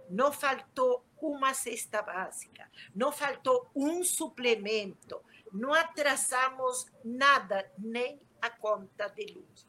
Não 0.10 0.32
faltou 0.32 1.06
uma 1.22 1.54
cesta 1.54 2.02
básica, 2.02 2.70
não 2.94 3.12
faltou 3.12 3.70
um 3.76 4.04
suplemento, 4.04 5.22
não 5.52 5.74
atrasamos 5.74 6.88
nada, 7.04 7.72
nem 7.78 8.20
a 8.42 8.50
conta 8.50 9.08
de 9.08 9.26
luz. 9.34 9.68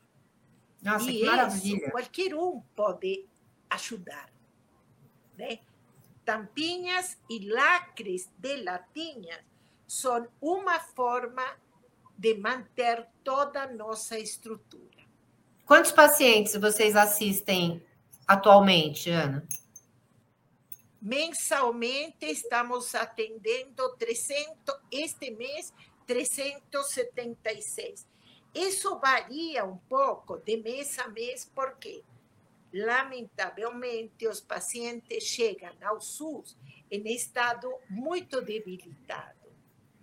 Nossa, 0.82 1.10
e 1.10 1.20
que 1.20 1.24
maravilha. 1.24 1.76
Isso, 1.76 1.90
qualquer 1.90 2.34
um 2.34 2.60
pode 2.74 3.28
ajudar. 3.70 4.32
Né? 5.36 5.60
Tampinhas 6.24 7.18
e 7.28 7.48
lacres 7.48 8.30
de 8.38 8.62
latinhas 8.62 9.51
são 9.92 10.26
uma 10.40 10.80
forma 10.80 11.44
de 12.16 12.32
manter 12.38 13.06
toda 13.22 13.64
a 13.64 13.70
nossa 13.70 14.18
estrutura. 14.18 15.04
Quantos 15.66 15.92
pacientes 15.92 16.56
vocês 16.56 16.96
assistem 16.96 17.84
atualmente, 18.26 19.10
Ana? 19.10 19.46
Mensalmente 21.00 22.24
estamos 22.24 22.94
atendendo 22.94 23.94
300, 23.98 24.74
este 24.90 25.30
mês 25.30 25.74
376. 26.06 28.08
Isso 28.54 28.98
varia 28.98 29.66
um 29.66 29.76
pouco 29.76 30.38
de 30.38 30.56
mês 30.56 30.98
a 30.98 31.06
mês, 31.08 31.50
porque, 31.54 32.02
lamentavelmente, 32.72 34.26
os 34.26 34.40
pacientes 34.40 35.24
chegam 35.24 35.74
ao 35.82 36.00
SUS 36.00 36.56
em 36.90 37.14
estado 37.14 37.70
muito 37.90 38.40
debilitado. 38.40 39.41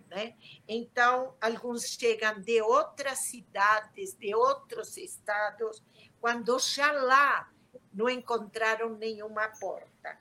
Né? 0.10 0.36
Então, 0.68 1.36
alguns 1.40 1.86
chegam 1.86 2.42
de 2.42 2.62
outras 2.62 3.20
cidades, 3.20 4.16
de 4.16 4.34
outros 4.34 4.98
estados, 4.98 5.84
quando 6.20 6.58
já 6.60 6.92
lá 6.92 7.52
não 7.94 8.10
encontraram 8.10 8.96
nenhuma 8.96 9.48
porta. 9.60 10.20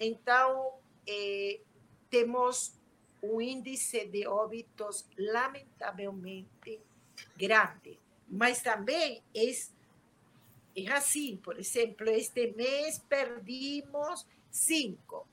Então, 0.00 0.78
eh, 1.06 1.60
temos 2.08 2.78
um 3.22 3.40
índice 3.40 4.06
de 4.06 4.26
óbitos 4.26 5.04
lamentavelmente 5.18 6.80
grande, 7.36 7.98
mas 8.28 8.62
também 8.62 9.22
é, 9.34 9.50
é 10.76 10.92
assim, 10.92 11.36
por 11.36 11.58
exemplo, 11.58 12.08
este 12.08 12.52
mês 12.52 12.98
perdimos 12.98 14.26
cinco, 14.50 15.26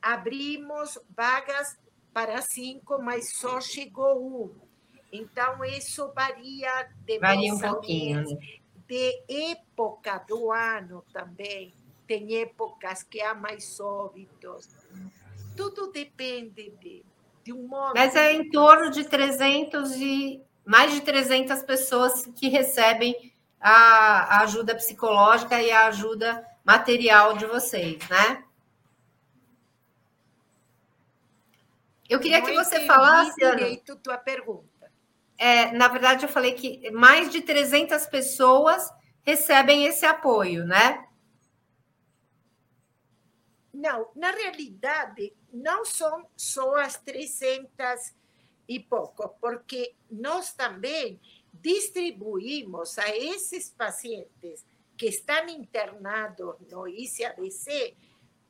abrimos 0.00 0.98
vagas 1.10 1.78
para 2.12 2.40
cinco, 2.42 3.00
mas 3.02 3.32
só 3.34 3.60
chegou 3.60 4.20
um. 4.20 4.54
Então, 5.12 5.64
isso 5.64 6.10
varia 6.14 6.88
de 7.04 7.18
varia 7.18 7.52
um 7.52 7.58
pouquinho. 7.58 8.22
Né? 8.22 8.38
de 8.92 9.24
época 9.50 10.18
do 10.28 10.52
ano 10.52 11.02
também 11.14 11.72
tem 12.06 12.42
épocas 12.42 13.02
que 13.02 13.22
há 13.22 13.34
mais 13.34 13.80
óbitos. 13.80 14.68
Tudo 15.56 15.90
depende 15.90 16.70
de, 16.78 17.02
de 17.42 17.52
um 17.54 17.66
modo. 17.66 17.94
Mas 17.94 18.14
é 18.14 18.34
em 18.34 18.50
torno 18.50 18.90
de 18.90 19.04
300 19.04 19.92
e 19.96 20.42
mais 20.66 20.92
de 20.92 21.00
300 21.00 21.62
pessoas 21.62 22.26
que 22.36 22.48
recebem 22.48 23.32
a, 23.58 24.36
a 24.36 24.40
ajuda 24.42 24.74
psicológica 24.74 25.62
e 25.62 25.70
a 25.70 25.86
ajuda 25.86 26.46
material 26.62 27.38
de 27.38 27.46
vocês, 27.46 27.96
né? 28.10 28.44
Eu 32.12 32.20
queria 32.20 32.40
Não 32.40 32.46
que 32.46 32.54
você 32.54 32.84
falasse. 32.84 33.34
direito 33.40 33.96
tua 33.96 34.18
pergunta. 34.18 34.92
É, 35.38 35.72
na 35.72 35.88
verdade, 35.88 36.26
eu 36.26 36.28
falei 36.28 36.52
que 36.52 36.90
mais 36.90 37.30
de 37.30 37.40
300 37.40 38.04
pessoas 38.06 38.92
recebem 39.22 39.86
esse 39.86 40.04
apoio, 40.04 40.66
né? 40.66 41.08
Não, 43.72 44.10
na 44.14 44.30
realidade, 44.30 45.32
não 45.50 45.86
são 45.86 46.28
só 46.36 46.76
as 46.76 46.98
300 46.98 48.12
e 48.68 48.78
pouco, 48.78 49.30
porque 49.40 49.94
nós 50.10 50.52
também 50.52 51.18
distribuímos 51.50 52.98
a 52.98 53.08
esses 53.16 53.70
pacientes 53.70 54.66
que 54.98 55.06
estão 55.06 55.48
internados 55.48 56.56
no 56.70 56.86
ICABC 56.86 57.96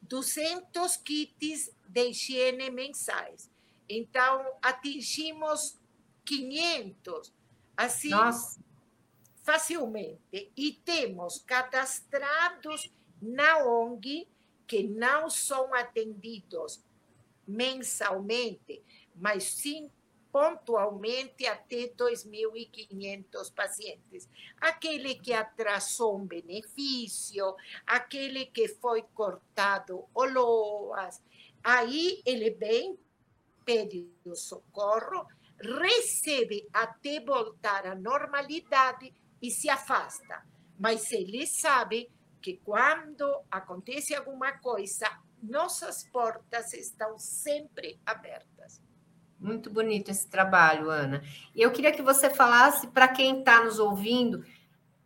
200 0.03 0.96
kits 0.96 1.70
de 1.88 2.09
higiene 2.09 2.70
mensais. 2.70 3.51
Então, 3.88 4.56
atingimos 4.62 5.78
500, 6.24 7.32
assim, 7.76 8.10
Nossa. 8.10 8.60
facilmente. 9.42 10.52
E 10.56 10.72
temos 10.84 11.38
cadastrados 11.38 12.92
na 13.20 13.64
ONG 13.64 14.28
que 14.66 14.82
não 14.82 15.28
são 15.28 15.74
atendidos 15.74 16.82
mensalmente, 17.46 18.82
mas 19.14 19.44
sim 19.44 19.90
pontualmente 20.32 21.46
até 21.46 21.88
2.500 21.88 23.52
pacientes. 23.54 24.28
Aquele 24.58 25.14
que 25.14 25.32
atrasou 25.34 26.18
um 26.18 26.24
benefício, 26.24 27.54
aquele 27.86 28.46
que 28.46 28.66
foi 28.66 29.02
cortado 29.14 30.06
o 30.14 30.24
LOAS, 30.24 31.22
aí 31.62 32.22
ele 32.24 32.50
vem, 32.50 32.98
pede 33.64 34.11
o 34.25 34.35
socorro, 34.35 35.27
recebe 35.59 36.68
até 36.72 37.20
voltar 37.20 37.87
à 37.87 37.94
normalidade 37.94 39.12
e 39.40 39.51
se 39.51 39.68
afasta. 39.68 40.42
Mas 40.79 41.11
ele 41.12 41.46
sabe 41.46 42.11
que 42.40 42.61
quando 42.64 43.25
acontece 43.51 44.14
alguma 44.14 44.53
coisa, 44.59 45.07
nossas 45.42 46.05
portas 46.05 46.72
estão 46.72 47.18
sempre 47.18 48.01
abertas. 48.05 48.81
Muito 49.38 49.70
bonito 49.70 50.11
esse 50.11 50.29
trabalho, 50.29 50.88
Ana. 50.88 51.22
E 51.55 51.62
eu 51.62 51.72
queria 51.72 51.92
que 51.92 52.03
você 52.03 52.31
falasse 52.31 52.87
para 52.88 53.09
quem 53.09 53.40
está 53.40 53.62
nos 53.64 53.79
ouvindo 53.79 54.44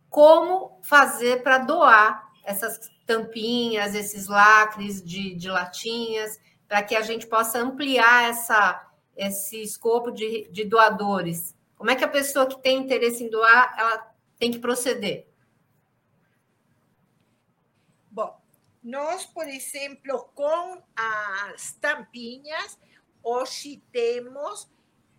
como 0.09 0.79
fazer 0.83 1.41
para 1.43 1.57
doar 1.57 2.31
essas 2.43 2.79
tampinhas, 3.05 3.95
esses 3.95 4.27
lacres 4.27 5.01
de, 5.01 5.33
de 5.35 5.49
latinhas, 5.49 6.39
para 6.67 6.83
que 6.83 6.95
a 6.95 7.01
gente 7.01 7.25
possa 7.25 7.59
ampliar 7.59 8.29
essa, 8.29 8.91
esse 9.15 9.61
escopo 9.61 10.11
de, 10.11 10.47
de 10.51 10.65
doadores. 10.65 11.55
Como 11.77 11.89
é 11.89 11.95
que 11.95 12.03
a 12.03 12.09
pessoa 12.09 12.47
que 12.47 12.59
tem 12.59 12.79
interesse 12.79 13.23
em 13.23 13.29
doar, 13.29 13.73
ela 13.77 14.13
tem 14.37 14.51
que 14.51 14.59
proceder? 14.59 15.27
Bom, 18.11 18.39
nós, 18.83 19.25
por 19.25 19.47
exemplo, 19.47 20.29
com 20.33 20.81
as 20.95 21.73
tampinhas, 21.73 22.77
hoje 23.23 23.81
temos 23.91 24.67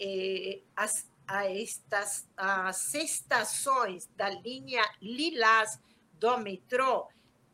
eh, 0.01 0.61
as, 0.75 1.09
estas, 1.29 2.29
as 2.37 2.95
estações 2.95 4.09
da 4.17 4.29
linha 4.31 4.83
Lilás 5.01 5.79
do 6.15 6.39
metrô, 6.39 7.09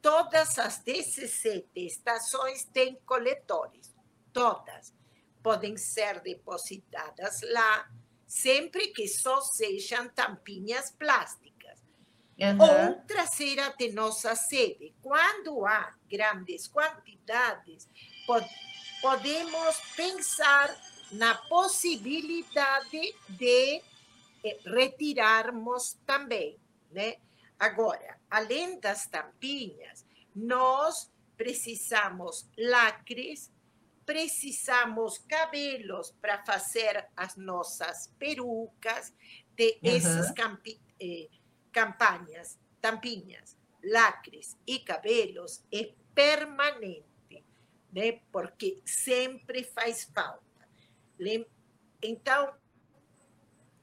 todas 0.05 0.59
as 0.59 0.81
17 0.81 1.67
estações 1.77 2.63
têm 2.67 2.95
coletores, 3.07 3.91
todas 4.35 4.93
podem 5.43 5.79
ser 5.79 6.21
depositadas 6.21 7.41
lá, 7.41 7.91
sempre 8.27 8.89
que 8.89 9.09
só 9.09 9.41
sejam 9.41 10.07
tampinhas 10.11 10.91
plásticas. 10.91 11.83
Uhum. 12.39 12.61
Ou 12.61 13.01
trazer 13.07 13.59
até 13.61 13.93
nossa 13.93 14.37
sede. 14.37 14.95
Quando 15.01 15.65
há 15.65 15.95
grandes 16.07 16.69
quantidades, 16.69 17.89
pod 18.27 18.47
podemos 19.01 19.81
pensar 19.97 20.77
na 21.13 21.35
possibilidade 21.35 23.15
de 23.29 23.83
eh, 24.45 24.59
retirarmos 24.67 25.97
também, 26.05 26.59
né? 26.91 27.17
Agora, 27.59 28.19
além 28.35 28.81
das 28.81 29.07
tampinhas, 29.07 30.05
nós 30.35 31.09
precisamos 31.37 32.51
lacres, 32.59 33.49
precisamos 34.05 35.19
cabelos 35.19 36.11
para 36.21 36.45
fazer 36.45 37.09
as 37.17 37.37
nossas 37.37 38.13
perucas, 38.19 39.15
de 39.55 39.79
uhum. 39.85 39.97
essas 39.97 40.33
campi, 40.33 40.81
eh, 41.01 41.29
campanhas, 41.71 42.59
tampinhas, 42.81 43.57
lacres 43.85 44.59
e 44.67 44.81
cabelos 44.81 45.63
é 45.73 45.93
permanente, 46.13 47.45
né? 47.93 48.21
porque 48.33 48.83
sempre 48.85 49.63
faz 49.63 50.11
falta. 50.13 50.43
Então, 52.03 52.53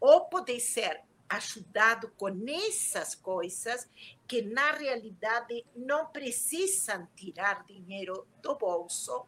ou 0.02 0.26
pode 0.26 0.60
ser 0.60 1.02
ajudado 1.32 2.10
com 2.18 2.28
essas 2.50 3.16
coisas 3.16 3.90
que, 4.32 4.42
na 4.42 4.72
realidade, 4.72 5.66
não 5.76 6.06
precisam 6.06 7.06
tirar 7.18 7.66
dinheiro 7.66 8.26
do 8.42 8.56
bolso, 8.56 9.28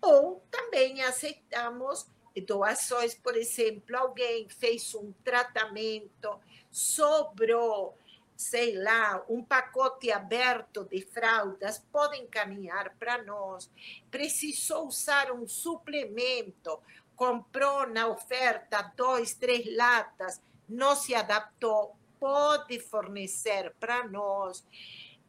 ou 0.00 0.42
também 0.50 1.02
aceitamos 1.02 2.06
doações, 2.46 3.14
por 3.14 3.36
exemplo, 3.36 3.94
alguém 3.94 4.48
fez 4.48 4.94
um 4.94 5.12
tratamento, 5.22 6.40
sobrou, 6.70 7.94
sei 8.34 8.74
lá, 8.74 9.22
um 9.28 9.44
pacote 9.44 10.10
aberto 10.10 10.84
de 10.84 11.02
fraldas, 11.02 11.78
podem 11.92 12.26
caminhar 12.26 12.96
para 12.98 13.22
nós. 13.22 13.70
Precisou 14.10 14.86
usar 14.86 15.30
um 15.30 15.46
suplemento, 15.46 16.80
comprou 17.14 17.86
na 17.86 18.08
oferta 18.08 18.90
dois, 18.96 19.34
três 19.34 19.76
latas, 19.76 20.40
não 20.66 20.96
se 20.96 21.14
adaptou, 21.14 21.94
pode 22.18 22.78
fornecer 22.80 23.74
para 23.78 24.06
nós. 24.08 24.64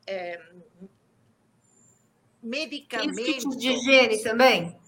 É, 0.08 0.40
medicamentos. 2.42 3.18
Itens 3.20 3.58
de 3.58 3.70
higiene 3.72 4.24
também? 4.24 4.80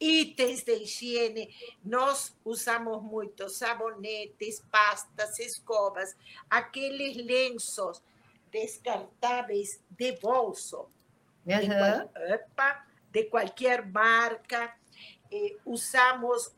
Itens 0.00 0.62
de 0.64 0.74
higiene. 0.74 1.54
Nós 1.84 2.36
usamos 2.44 3.00
muito 3.02 3.48
sabonetes, 3.48 4.60
pastas, 4.70 5.38
escovas, 5.38 6.16
aqueles 6.50 7.16
lenços 7.16 8.02
descartáveis 8.50 9.80
de 9.90 10.12
bolso. 10.12 10.88
Uhum. 11.46 11.58
De, 11.58 12.38
qual, 12.54 12.76
de 13.10 13.24
qualquer 13.24 13.86
marca. 13.86 14.74
Eh, 15.30 15.56
usamos 15.64 16.52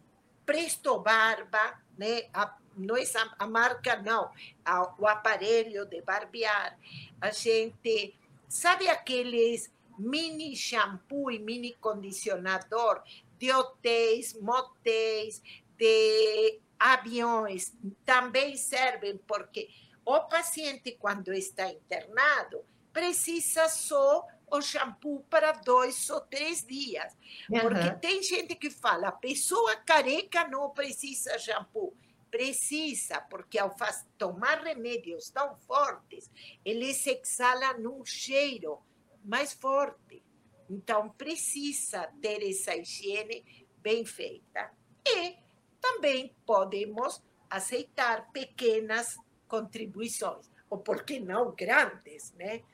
Presto 0.45 0.99
Barba, 0.99 1.81
né? 1.97 2.29
A, 2.33 2.59
não 2.77 2.97
é 2.97 3.03
a, 3.03 3.45
a 3.45 3.47
marca, 3.47 3.97
não, 3.97 4.31
a, 4.65 4.95
o 4.99 5.07
aparelho 5.07 5.87
de 5.87 6.01
barbear. 6.03 6.79
A 7.21 7.31
gente, 7.31 8.15
sabe 8.49 8.89
aqueles 8.89 9.73
mini 9.99 10.57
shampoo 10.57 11.31
e 11.31 11.39
mini 11.39 11.75
condicionador 11.75 13.03
de 13.39 13.53
hotéis, 13.53 14.35
motéis, 14.41 15.43
de 15.77 16.61
aviões, 16.79 17.73
também 18.05 18.57
servem 18.57 19.19
porque 19.27 19.69
o 20.05 20.21
paciente, 20.21 20.93
quando 20.93 21.33
está 21.33 21.71
internado, 21.71 22.65
precisa 22.93 23.69
só 23.69 24.27
o 24.51 24.61
shampoo 24.61 25.25
para 25.29 25.53
dois 25.53 26.09
ou 26.11 26.21
três 26.21 26.65
dias. 26.65 27.17
Porque 27.49 27.89
uhum. 27.89 27.99
tem 27.99 28.23
gente 28.23 28.55
que 28.55 28.71
fala, 28.71 29.09
a 29.09 29.13
pessoa 29.13 29.77
careca 29.77 30.47
não 30.49 30.71
precisa 30.71 31.39
shampoo. 31.39 31.97
Precisa, 32.35 33.21
porque 33.21 33.57
ao 33.57 33.77
tomar 34.19 34.59
remédios 34.65 35.31
tão 35.31 35.55
fortes, 35.55 36.29
eles 36.65 37.07
exalam 37.07 38.01
um 38.01 38.05
cheiro 38.05 38.83
mais 39.25 39.53
forte. 39.53 40.21
Então, 40.69 41.11
precisa 41.11 42.13
ter 42.21 42.43
essa 42.43 42.75
higiene 42.75 43.69
bem 43.77 44.05
feita. 44.05 44.73
E 45.07 45.37
também 45.81 46.35
podemos 46.45 47.23
aceitar 47.49 48.33
pequenas 48.33 49.17
contribuições, 49.47 50.51
ou 50.69 50.79
por 50.79 51.05
que 51.05 51.21
não 51.21 51.55
grandes, 51.55 52.33
né? 52.33 52.65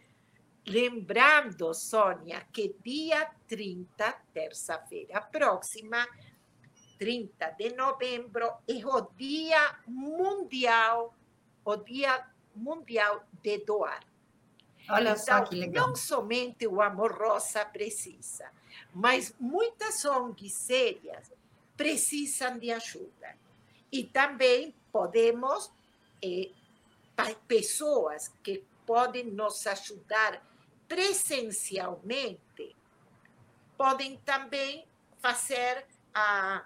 Lembrando, 0.67 1.75
Sônia, 1.75 2.49
que 2.51 2.75
dia 2.83 3.31
30, 3.47 4.11
terça-feira 4.33 5.21
próxima, 5.21 6.09
30 7.01 7.53
de 7.53 7.73
novembro, 7.73 8.47
é 8.69 8.85
o 8.85 9.01
Dia 9.17 9.75
Mundial, 9.87 11.15
o 11.65 11.77
Dia 11.77 12.27
Mundial 12.55 13.25
de 13.43 13.57
Doar. 13.65 14.05
Olha 14.91 15.13
então, 15.13 15.17
só 15.17 15.41
que 15.41 15.55
legal. 15.55 15.89
Não 15.89 15.97
somente 15.97 16.67
o 16.67 16.83
Amor 16.83 17.17
Rosa 17.17 17.65
precisa, 17.65 18.53
mas 18.93 19.35
muitas 19.41 20.05
ONGs 20.05 20.53
sérias 20.53 21.33
precisam 21.75 22.59
de 22.59 22.71
ajuda. 22.71 23.35
E 23.91 24.05
também 24.05 24.75
podemos, 24.93 25.73
eh, 26.23 26.51
pessoas 27.49 28.31
que 28.43 28.63
podem 28.85 29.25
nos 29.25 29.67
ajudar 29.67 30.47
presencialmente, 30.87 32.77
podem 33.79 34.19
também 34.19 34.85
fazer 35.19 35.87
ah, 36.13 36.63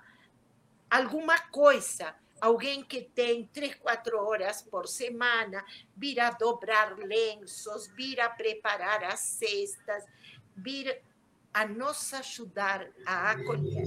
alguma 0.94 1.38
coisa 1.38 2.14
alguém 2.40 2.84
que 2.84 3.00
tem 3.00 3.48
três, 3.52 3.74
quatro 3.74 4.18
horas 4.18 4.62
por 4.62 4.86
semana, 4.86 5.64
vir 5.96 6.20
a 6.20 6.30
dobrar 6.30 6.96
lenços, 6.98 7.86
vir 7.96 8.20
a 8.20 8.28
preparar 8.28 9.02
as 9.04 9.20
cestas, 9.20 10.04
vir 10.54 11.00
a 11.52 11.66
nos 11.66 12.12
ajudar 12.12 12.86
a 13.06 13.30
acolher. 13.30 13.86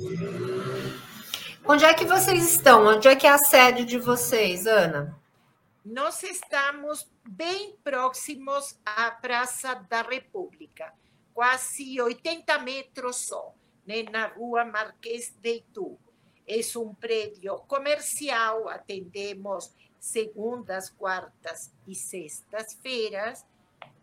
Onde 1.66 1.86
é 1.86 1.94
que 1.94 2.06
vocês 2.06 2.52
estão? 2.52 2.88
Onde 2.88 3.08
é 3.08 3.16
que 3.16 3.28
é 3.28 3.32
a 3.32 3.38
sede 3.38 3.86
de 3.86 4.00
vocês, 4.00 4.66
Ana? 4.66 5.16
Nós 5.86 6.24
estamos 6.24 7.10
bem 7.24 7.76
próximos 7.84 8.78
à 8.86 9.12
Praça 9.12 9.76
da 9.88 10.02
República, 10.02 10.92
quase 11.34 12.02
80 12.02 12.58
metros 12.60 13.18
só, 13.18 13.54
né, 13.86 14.04
na 14.04 14.28
rua 14.28 14.66
Marquês 14.66 15.34
de 15.40 15.58
Itu. 15.58 15.98
É 16.48 16.60
um 16.78 16.94
prédio 16.94 17.58
comercial, 17.68 18.70
atendemos 18.70 19.74
segundas, 20.00 20.90
quartas 20.90 21.74
e 21.86 21.94
sextas-feiras. 21.94 23.46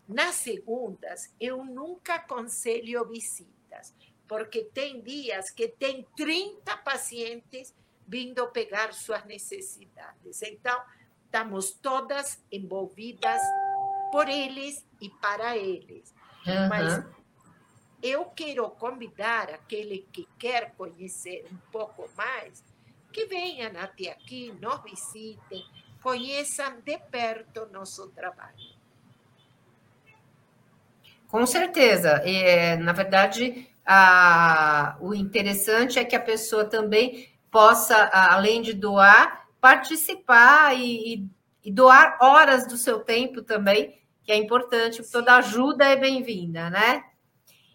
Nas 0.07 0.35
segundas, 0.35 1.33
eu 1.41 1.65
nunca 1.65 2.17
aconselho 2.17 3.05
visitas, 3.07 3.95
porque 4.29 4.65
tem 4.65 5.01
dias 5.01 5.49
que 5.51 5.69
tem 5.69 6.07
30 6.17 6.77
pacientes 6.79 7.75
vindo 8.07 8.47
pegar 8.49 8.93
suas 8.93 9.25
necessidades. 9.25 10.43
Então, 10.43 10.83
estamos 11.25 11.73
todas 11.73 12.45
envolvidas 12.53 13.41
por 14.13 14.29
eles 14.29 14.87
e 15.01 15.09
para 15.09 15.57
eles. 15.57 16.15
Uhum. 16.47 16.69
Mas 16.69 17.05
eu 18.05 18.27
quero 18.27 18.69
convidar 18.69 19.49
aquele 19.49 20.07
que 20.13 20.29
quer 20.39 20.75
conhecer 20.77 21.47
um 21.51 21.57
pouco 21.73 22.07
mais, 22.15 22.63
que 23.11 23.25
venham 23.25 23.73
até 23.81 24.11
aqui, 24.11 24.53
nos 24.61 24.83
visitem, 24.83 25.65
conheçam 26.03 26.83
de 26.85 26.99
perto 26.99 27.67
nosso 27.73 28.09
trabalho. 28.11 28.75
Com 31.29 31.47
certeza. 31.47 32.21
É, 32.27 32.77
na 32.77 32.93
verdade, 32.93 33.71
a, 33.87 34.99
o 35.01 35.15
interessante 35.15 35.99
é 35.99 36.05
que 36.05 36.15
a 36.15 36.21
pessoa 36.21 36.67
também 36.67 37.31
possa, 37.51 38.11
além 38.13 38.61
de 38.61 38.75
doar, 38.75 39.49
participar 39.63 40.79
e, 40.79 41.27
e 41.65 41.73
doar 41.73 42.19
horas 42.21 42.67
do 42.67 42.77
seu 42.77 43.01
tempo 43.01 43.41
também, 43.41 43.99
que 44.23 44.31
é 44.31 44.37
importante, 44.37 45.03
toda 45.11 45.37
ajuda 45.37 45.87
é 45.87 45.97
bem-vinda, 45.97 46.69
né? 46.69 47.03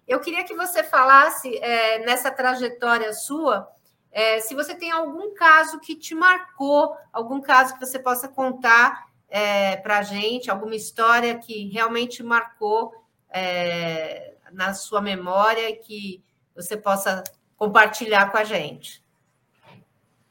Eu 0.09 0.19
queria 0.19 0.43
que 0.43 0.55
você 0.55 0.83
falasse 0.83 1.55
é, 1.59 1.99
nessa 1.99 2.31
trajetória 2.31 3.13
sua, 3.13 3.71
é, 4.11 4.39
se 4.39 4.55
você 4.55 4.73
tem 4.73 4.89
algum 4.89 5.35
caso 5.35 5.79
que 5.79 5.95
te 5.95 6.15
marcou, 6.15 6.97
algum 7.13 7.39
caso 7.39 7.75
que 7.75 7.79
você 7.79 7.99
possa 7.99 8.27
contar 8.27 9.07
é, 9.29 9.77
para 9.77 9.99
a 9.99 10.01
gente, 10.01 10.49
alguma 10.49 10.73
história 10.73 11.37
que 11.37 11.69
realmente 11.69 12.23
marcou 12.23 12.91
é, 13.29 14.33
na 14.51 14.73
sua 14.73 14.99
memória 14.99 15.69
e 15.69 15.75
que 15.75 16.23
você 16.55 16.75
possa 16.75 17.23
compartilhar 17.55 18.31
com 18.31 18.37
a 18.37 18.43
gente. 18.43 19.03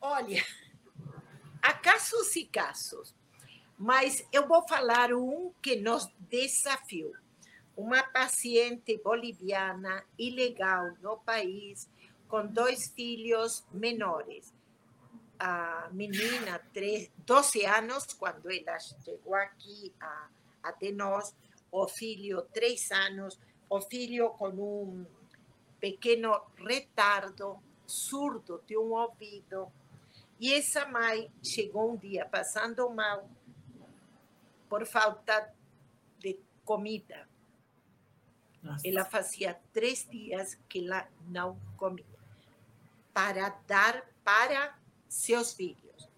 Olha, 0.01 0.45
há 1.63 1.73
casos 1.73 2.35
e 2.35 2.47
casos, 2.47 3.15
mas 3.79 4.27
eu 4.33 4.49
vou 4.49 4.67
falar 4.67 5.13
um 5.13 5.53
que 5.63 5.77
nos 5.77 6.13
desafiou. 6.19 7.13
Uma 7.79 8.03
paciente 8.03 8.99
boliviana 8.99 10.05
ilegal 10.19 10.95
no 11.01 11.17
país, 11.19 11.89
com 12.27 12.45
dois 12.45 12.89
filhos 12.89 13.65
menores. 13.73 14.53
A 15.39 15.89
menina, 15.93 16.61
12 17.19 17.65
anos, 17.65 18.05
quando 18.15 18.51
ela 18.51 18.77
chegou 18.81 19.33
aqui 19.37 19.95
a, 20.01 20.29
até 20.61 20.91
nós, 20.91 21.33
o 21.71 21.87
filho, 21.87 22.43
3 22.53 22.91
anos, 22.91 23.39
o 23.71 23.81
filho 23.81 24.31
com 24.31 24.49
um 24.49 25.07
pequeno 25.79 26.37
retardo, 26.57 27.63
surdo 27.87 28.61
de 28.67 28.77
um 28.77 28.91
ouvido. 28.91 29.71
E 30.41 30.53
essa 30.53 30.85
mãe 30.85 31.31
chegou 31.45 31.93
um 31.93 31.97
dia 31.97 32.27
passando 32.27 32.91
mal 32.91 33.31
por 34.69 34.85
falta 34.85 35.55
de 36.19 36.37
comida. 36.65 37.28
Nossa. 38.63 38.87
Ela 38.87 39.05
fazia 39.05 39.59
três 39.73 40.07
dias 40.09 40.59
que 40.69 40.85
ela 40.85 41.09
não 41.29 41.59
comia 41.77 42.05
para 43.13 43.49
dar 43.67 44.07
para 44.25 44.79
seus 45.09 45.53
filhos. 45.53 46.09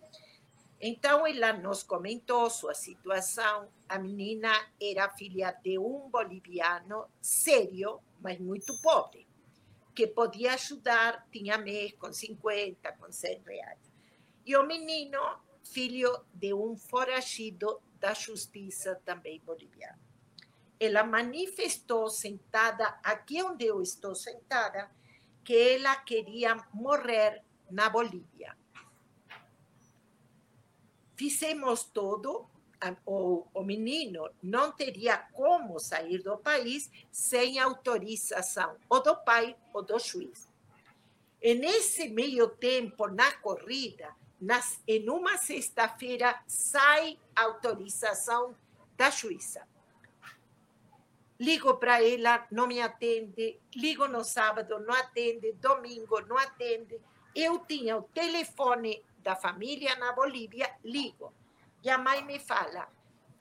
Então, 0.81 1.26
ela 1.26 1.53
nos 1.53 1.83
comentou 1.83 2.48
sua 2.48 2.74
situação. 2.74 3.68
A 3.88 3.98
menina 3.98 4.50
era 4.81 5.11
filha 5.11 5.53
de 5.62 5.79
um 5.79 6.09
boliviano 6.09 7.07
sério, 7.20 8.00
mas 8.20 8.38
muito 8.38 8.79
pobre, 8.81 9.26
que 9.94 10.07
podia 10.07 10.55
ajudar, 10.55 11.26
tinha 11.31 11.59
mês 11.59 11.92
com 11.92 12.12
50, 12.12 12.92
com 12.92 13.12
100 13.12 13.42
reais. 13.46 13.79
E 14.46 14.57
o 14.57 14.66
menino, 14.66 15.20
filho 15.62 16.24
de 16.33 16.55
um 16.55 16.74
foragido 16.76 17.81
da 17.98 18.14
justiça 18.14 19.00
também 19.05 19.40
boliviano. 19.40 20.10
Ela 20.81 21.05
manifestou 21.05 22.09
sentada 22.09 22.99
aqui 23.05 23.40
onde 23.43 23.66
eu 23.66 23.81
estou 23.81 24.14
sentada 24.14 24.90
que 25.45 25.55
ela 25.55 25.95
queria 25.97 26.57
morrer 26.73 27.45
na 27.71 27.88
Bolívia 27.88 28.57
fizemos 31.21 31.85
todo, 31.85 32.49
o, 33.05 33.47
o 33.53 33.62
menino 33.62 34.27
não 34.43 34.73
teria 34.73 35.19
como 35.35 35.79
sair 35.79 36.23
do 36.23 36.38
país 36.38 36.90
sem 37.12 37.59
autorização 37.59 38.75
ou 38.88 39.03
do 39.03 39.14
pai 39.16 39.55
ou 39.75 39.83
do 39.83 39.99
juiz. 39.99 40.49
E 41.43 41.55
nesse 41.55 42.09
meio 42.09 42.49
tempo, 42.49 43.07
na 43.07 43.33
corrida, 43.33 44.16
nas, 44.40 44.81
em 44.88 45.11
uma 45.11 45.37
sexta-feira, 45.37 46.43
sai 46.47 47.19
autorização 47.37 48.57
da 48.97 49.11
juíza. 49.11 49.69
Ligo 51.40 51.79
para 51.79 52.05
ela, 52.05 52.46
não 52.50 52.66
me 52.66 52.83
atende. 52.83 53.59
Ligo 53.74 54.07
no 54.07 54.22
sábado, 54.22 54.79
não 54.81 54.92
atende. 54.92 55.53
Domingo, 55.55 56.20
não 56.26 56.37
atende. 56.37 57.00
Eu 57.35 57.61
tinha 57.61 57.96
o 57.96 58.03
telefone 58.03 59.03
da 59.22 59.35
família 59.35 59.96
na 59.96 60.12
Bolívia, 60.12 60.70
ligo. 60.85 61.33
E 61.83 61.88
a 61.88 61.96
mãe 61.96 62.22
me 62.22 62.38
fala: 62.38 62.87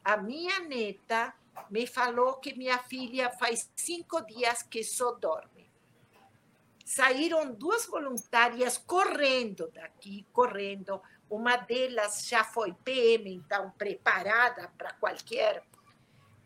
a 0.02 0.16
minha 0.16 0.62
neta 0.62 1.36
me 1.70 1.86
falou 1.86 2.36
que 2.36 2.56
minha 2.56 2.78
filha 2.80 3.30
faz 3.32 3.70
cinco 3.76 4.22
dias 4.22 4.64
que 4.64 4.82
só 4.82 5.12
dorme. 5.12 5.70
Saíram 6.86 7.54
duas 7.54 7.86
voluntárias 7.86 8.78
correndo 8.78 9.70
daqui, 9.72 10.26
correndo. 10.32 11.02
Uma 11.30 11.58
delas 11.58 12.26
já 12.26 12.46
foi 12.46 12.74
PM, 12.74 13.32
então 13.32 13.72
preparada 13.78 14.72
para 14.78 14.94
qualquer. 14.94 15.64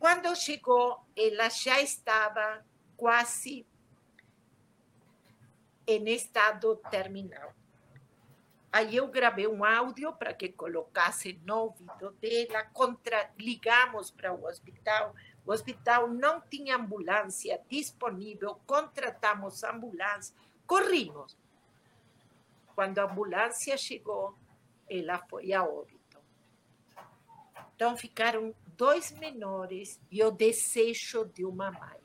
Quando 0.03 0.35
chegou, 0.35 0.99
ela 1.15 1.47
já 1.47 1.79
estava 1.79 2.61
quase 2.97 3.65
em 5.87 6.09
estado 6.09 6.75
terminal. 6.91 7.53
Aí 8.69 8.97
eu 8.97 9.07
gravei 9.07 9.47
um 9.47 9.63
áudio 9.63 10.11
para 10.11 10.33
que 10.33 10.49
colocasse 10.49 11.39
no 11.45 11.55
ouvido 11.55 12.11
dela, 12.19 12.65
contra, 12.73 13.31
ligamos 13.39 14.11
para 14.11 14.33
o 14.33 14.45
hospital, 14.45 15.15
o 15.45 15.53
hospital 15.53 16.09
não 16.09 16.41
tinha 16.41 16.75
ambulância 16.75 17.61
disponível, 17.69 18.59
contratamos 18.67 19.63
ambulância, 19.63 20.35
corrimos. 20.67 21.37
Quando 22.75 22.99
a 22.99 23.05
ambulância 23.05 23.77
chegou, 23.77 24.37
ela 24.89 25.17
foi 25.29 25.53
a 25.53 25.63
óbito. 25.63 26.19
Então 27.73 27.95
ficaram 27.95 28.53
dois 28.77 29.11
menores 29.11 29.99
e 30.11 30.23
o 30.23 30.31
desejo 30.31 31.25
de 31.25 31.45
uma 31.45 31.71
mãe. 31.71 31.99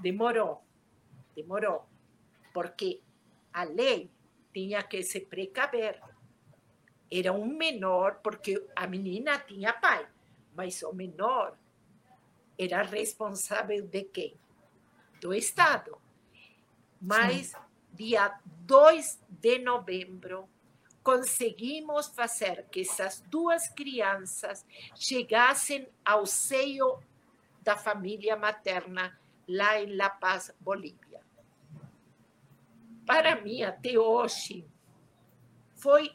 Demorou, 0.00 0.62
demorou, 1.34 1.86
porque 2.52 3.00
a 3.52 3.64
lei 3.64 4.10
tinha 4.52 4.82
que 4.82 5.02
se 5.02 5.20
precaver. 5.20 6.00
Era 7.10 7.32
um 7.32 7.46
menor, 7.46 8.20
porque 8.22 8.66
a 8.74 8.86
menina 8.86 9.38
tinha 9.38 9.72
pai, 9.72 10.06
mas 10.54 10.82
o 10.82 10.92
menor 10.92 11.56
era 12.58 12.82
responsável 12.82 13.86
de 13.86 14.04
quem? 14.04 14.34
Do 15.20 15.34
Estado. 15.34 15.98
Mas, 17.00 17.48
Sim. 17.48 17.58
dia 17.92 18.38
2 18.44 19.20
de 19.28 19.58
novembro, 19.58 20.48
conseguimos 21.02 22.08
fazer 22.08 22.66
que 22.70 22.80
essas 22.80 23.20
duas 23.28 23.68
crianças 23.68 24.64
chegassem 24.94 25.88
ao 26.04 26.26
seio 26.26 26.98
da 27.60 27.76
família 27.76 28.36
materna 28.36 29.18
lá 29.48 29.80
em 29.80 29.96
La 29.96 30.10
Paz, 30.10 30.54
Bolívia 30.60 31.12
para 33.06 33.40
mim, 33.40 33.62
até 33.62 33.98
hoje, 33.98 34.66
foi 35.76 36.14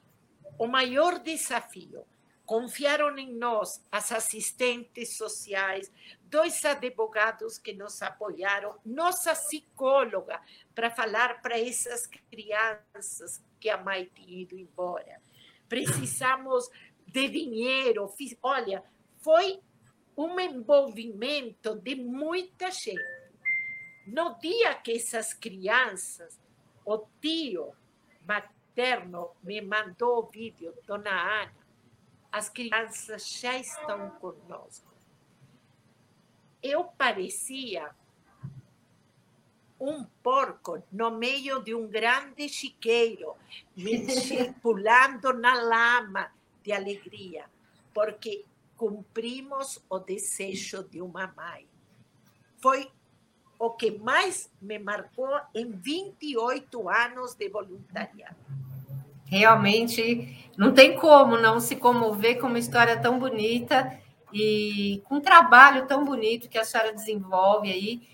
o 0.58 0.68
maior 0.68 1.20
desafio. 1.20 2.06
Confiaram 2.46 3.18
em 3.18 3.34
nós 3.34 3.84
as 3.92 4.12
assistentes 4.12 5.18
sociais, 5.18 5.92
dois 6.24 6.64
advogados 6.64 7.58
que 7.58 7.74
nos 7.74 8.02
apoiaram, 8.02 8.80
nossa 8.86 9.36
psicóloga, 9.36 10.42
para 10.74 10.90
falar 10.90 11.42
para 11.42 11.60
essas 11.60 12.08
crianças 12.32 13.44
que 13.60 13.70
a 13.70 13.78
mãe 13.78 14.10
tinha 14.14 14.42
ido 14.42 14.58
embora. 14.58 15.22
Precisamos 15.68 16.70
de 17.06 17.28
dinheiro. 17.30 18.12
Olha, 18.42 18.84
foi 19.20 19.60
um 20.16 20.40
envolvimento 20.40 21.76
de 21.76 21.96
muita 21.96 22.72
gente. 22.72 23.02
No 24.08 24.38
dia 24.40 24.74
que 24.76 24.94
essas 24.94 25.34
crianças 25.34 26.40
o 26.86 27.06
tio 27.22 27.76
materno 28.26 29.32
me 29.44 29.60
mandou 29.62 30.20
o 30.20 30.28
vídeo, 30.28 30.74
Dona 30.86 31.42
Ana, 31.42 31.68
as 32.32 32.50
crianças 32.50 33.28
já 33.28 33.58
estão 33.58 34.10
conosco. 34.12 34.94
Eu 36.64 36.86
parecia 36.86 37.94
um 39.80 40.04
porco 40.24 40.82
no 40.92 41.12
meio 41.12 41.62
de 41.62 41.76
um 41.76 41.88
grande 41.88 42.50
chiqueiro, 42.50 43.36
pulando 44.62 45.34
na 45.34 45.54
lama 45.54 46.32
de 46.64 46.72
alegria, 46.72 47.46
porque 47.94 48.44
cumprimos 48.76 49.80
o 49.90 50.00
desejo 50.00 50.84
de 50.84 51.02
uma 51.02 51.34
mãe. 51.36 51.66
Foi 52.58 52.90
o 53.60 53.72
que 53.72 53.92
mais 53.92 54.52
me 54.62 54.78
marcou 54.78 55.30
em 55.54 55.72
28 55.72 56.90
anos 56.90 57.34
de 57.34 57.50
voluntariado. 57.50 58.36
Realmente 59.26 60.50
não 60.58 60.74
tem 60.74 60.96
como 60.96 61.38
não 61.38 61.60
se 61.60 61.76
comover 61.76 62.40
com 62.40 62.48
uma 62.48 62.60
história 62.60 62.98
tão 63.00 63.20
bonita 63.20 64.00
e 64.32 65.02
com 65.06 65.16
um 65.16 65.22
trabalho 65.22 65.86
tão 65.86 66.06
bonito 66.06 66.50
que 66.50 66.58
a 66.58 66.64
senhora 66.64 66.94
desenvolve 66.94 67.72
aí. 67.72 68.08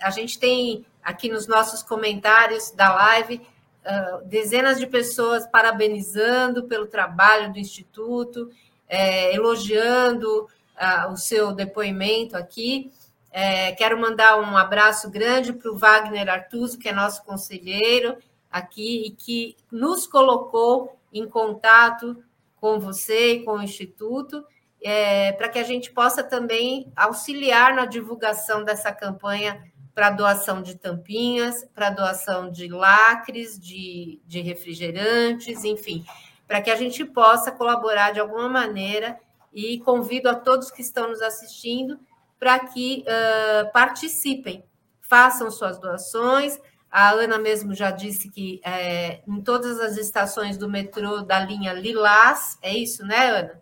A 0.00 0.10
gente 0.10 0.38
tem 0.38 0.84
aqui 1.02 1.28
nos 1.28 1.46
nossos 1.46 1.82
comentários 1.82 2.70
da 2.70 2.94
live 2.94 3.40
uh, 3.84 4.24
dezenas 4.26 4.78
de 4.78 4.86
pessoas 4.86 5.46
parabenizando 5.46 6.64
pelo 6.64 6.86
trabalho 6.86 7.52
do 7.52 7.58
Instituto, 7.58 8.50
é, 8.88 9.34
elogiando 9.34 10.44
uh, 10.44 11.12
o 11.12 11.16
seu 11.16 11.52
depoimento 11.52 12.36
aqui. 12.36 12.92
É, 13.30 13.72
quero 13.72 13.98
mandar 13.98 14.38
um 14.38 14.56
abraço 14.56 15.10
grande 15.10 15.52
para 15.52 15.70
o 15.70 15.78
Wagner 15.78 16.28
Artuso, 16.28 16.78
que 16.78 16.88
é 16.88 16.92
nosso 16.92 17.24
conselheiro 17.24 18.16
aqui 18.50 19.06
e 19.06 19.10
que 19.10 19.56
nos 19.70 20.06
colocou 20.06 20.98
em 21.12 21.26
contato 21.26 22.22
com 22.60 22.78
você 22.78 23.34
e 23.34 23.44
com 23.44 23.52
o 23.52 23.62
Instituto, 23.62 24.44
é, 24.84 25.32
para 25.32 25.48
que 25.48 25.58
a 25.58 25.64
gente 25.64 25.90
possa 25.90 26.22
também 26.22 26.92
auxiliar 26.96 27.74
na 27.74 27.86
divulgação 27.86 28.64
dessa 28.64 28.92
campanha 28.92 29.62
para 29.94 30.10
doação 30.10 30.62
de 30.62 30.76
tampinhas, 30.76 31.64
para 31.74 31.90
doação 31.90 32.50
de 32.50 32.68
lacres, 32.68 33.58
de, 33.58 34.20
de 34.26 34.40
refrigerantes, 34.40 35.64
enfim, 35.64 36.04
para 36.46 36.60
que 36.60 36.70
a 36.70 36.76
gente 36.76 37.04
possa 37.04 37.52
colaborar 37.52 38.12
de 38.12 38.20
alguma 38.20 38.48
maneira 38.48 39.18
e 39.52 39.78
convido 39.80 40.28
a 40.28 40.34
todos 40.34 40.70
que 40.70 40.80
estão 40.80 41.10
nos 41.10 41.20
assistindo 41.20 42.00
para 42.38 42.58
que 42.58 43.04
uh, 43.06 43.70
participem, 43.72 44.64
façam 45.00 45.50
suas 45.50 45.78
doações. 45.78 46.58
A 46.90 47.10
Ana 47.10 47.38
mesmo 47.38 47.74
já 47.74 47.90
disse 47.90 48.30
que 48.30 48.60
é, 48.64 49.20
em 49.26 49.40
todas 49.40 49.78
as 49.78 49.96
estações 49.96 50.58
do 50.58 50.68
metrô 50.68 51.22
da 51.22 51.38
linha 51.40 51.72
Lilás, 51.72 52.58
é 52.60 52.74
isso, 52.76 53.04
né, 53.06 53.28
Ana? 53.28 53.61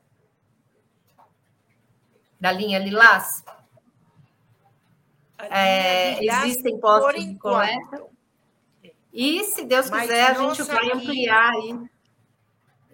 Da 2.40 2.50
linha 2.50 2.78
Lilás? 2.78 3.44
É, 5.38 6.20
Lilás 6.20 6.44
existem 6.44 6.80
postos 6.80 7.24
de 7.24 7.34
coleta. 7.36 8.06
E, 9.12 9.44
se 9.44 9.64
Deus 9.64 9.90
Mas 9.90 10.02
quiser, 10.02 10.30
a 10.30 10.34
gente 10.34 10.62
vai 10.62 10.92
ampliar 10.92 11.50
aí. 11.50 11.78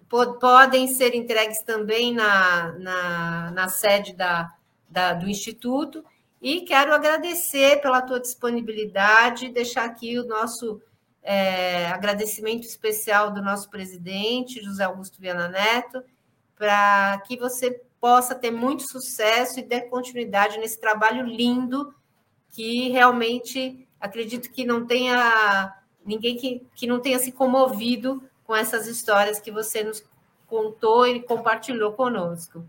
Podem 0.09 0.87
ser 0.87 1.13
entregues 1.13 1.61
também 1.63 2.13
na, 2.13 2.73
na, 2.79 3.51
na 3.51 3.69
sede 3.69 4.13
da, 4.13 4.53
da, 4.89 5.13
do 5.13 5.29
Instituto. 5.29 6.03
E 6.41 6.61
quero 6.61 6.93
agradecer 6.93 7.81
pela 7.81 8.01
tua 8.01 8.19
disponibilidade, 8.19 9.49
deixar 9.49 9.85
aqui 9.85 10.17
o 10.17 10.25
nosso 10.25 10.81
é, 11.23 11.87
agradecimento 11.87 12.65
especial 12.65 13.31
do 13.31 13.41
nosso 13.41 13.69
presidente, 13.69 14.63
José 14.63 14.83
Augusto 14.83 15.19
Viana 15.19 15.49
Neto, 15.49 16.03
para 16.55 17.21
que 17.27 17.37
você 17.37 17.81
possa 17.99 18.35
ter 18.35 18.51
muito 18.51 18.83
sucesso 18.89 19.59
e 19.59 19.63
dê 19.63 19.81
continuidade 19.81 20.57
nesse 20.57 20.79
trabalho 20.79 21.25
lindo 21.25 21.93
que 22.51 22.89
realmente 22.89 23.87
acredito 23.99 24.51
que 24.51 24.65
não 24.65 24.85
tenha 24.85 25.75
ninguém 26.05 26.37
que, 26.37 26.65
que 26.75 26.87
não 26.87 26.99
tenha 26.99 27.19
se 27.19 27.31
comovido 27.31 28.23
com 28.43 28.55
essas 28.55 28.87
histórias 28.87 29.39
que 29.39 29.51
você 29.51 29.83
nos 29.83 30.03
contou 30.47 31.05
e 31.05 31.21
compartilhou 31.21 31.93
conosco. 31.93 32.65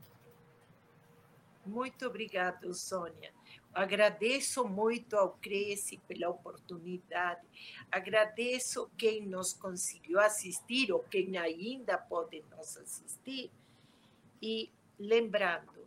Muito 1.65 2.07
obrigada, 2.07 2.73
Sônia. 2.73 3.33
Agradeço 3.73 4.67
muito 4.67 5.15
ao 5.15 5.31
Cresce 5.41 6.01
pela 6.09 6.31
oportunidade. 6.31 7.47
Agradeço 7.93 8.91
quem 8.97 9.25
nos 9.25 9.53
conseguiu 9.53 10.19
assistir 10.19 10.91
ou 10.91 11.01
quem 11.01 11.37
ainda 11.39 11.97
pode 11.97 12.43
nos 12.51 12.77
assistir. 12.77 13.51
E 14.43 14.71
lembrando, 14.99 15.87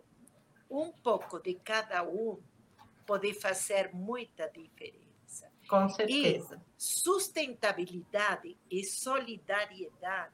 um 0.69 0.91
pouco 0.91 1.39
de 1.39 1.56
cada 1.56 2.04
um 2.04 2.41
pode 3.06 3.34
fazer 3.34 3.93
muita 3.93 4.50
diferença. 4.50 5.52
Com 5.67 5.89
certeza. 5.89 6.56
E 6.56 6.82
sustentabilidade 6.82 8.58
e 8.69 8.84
solidariedade 8.84 10.34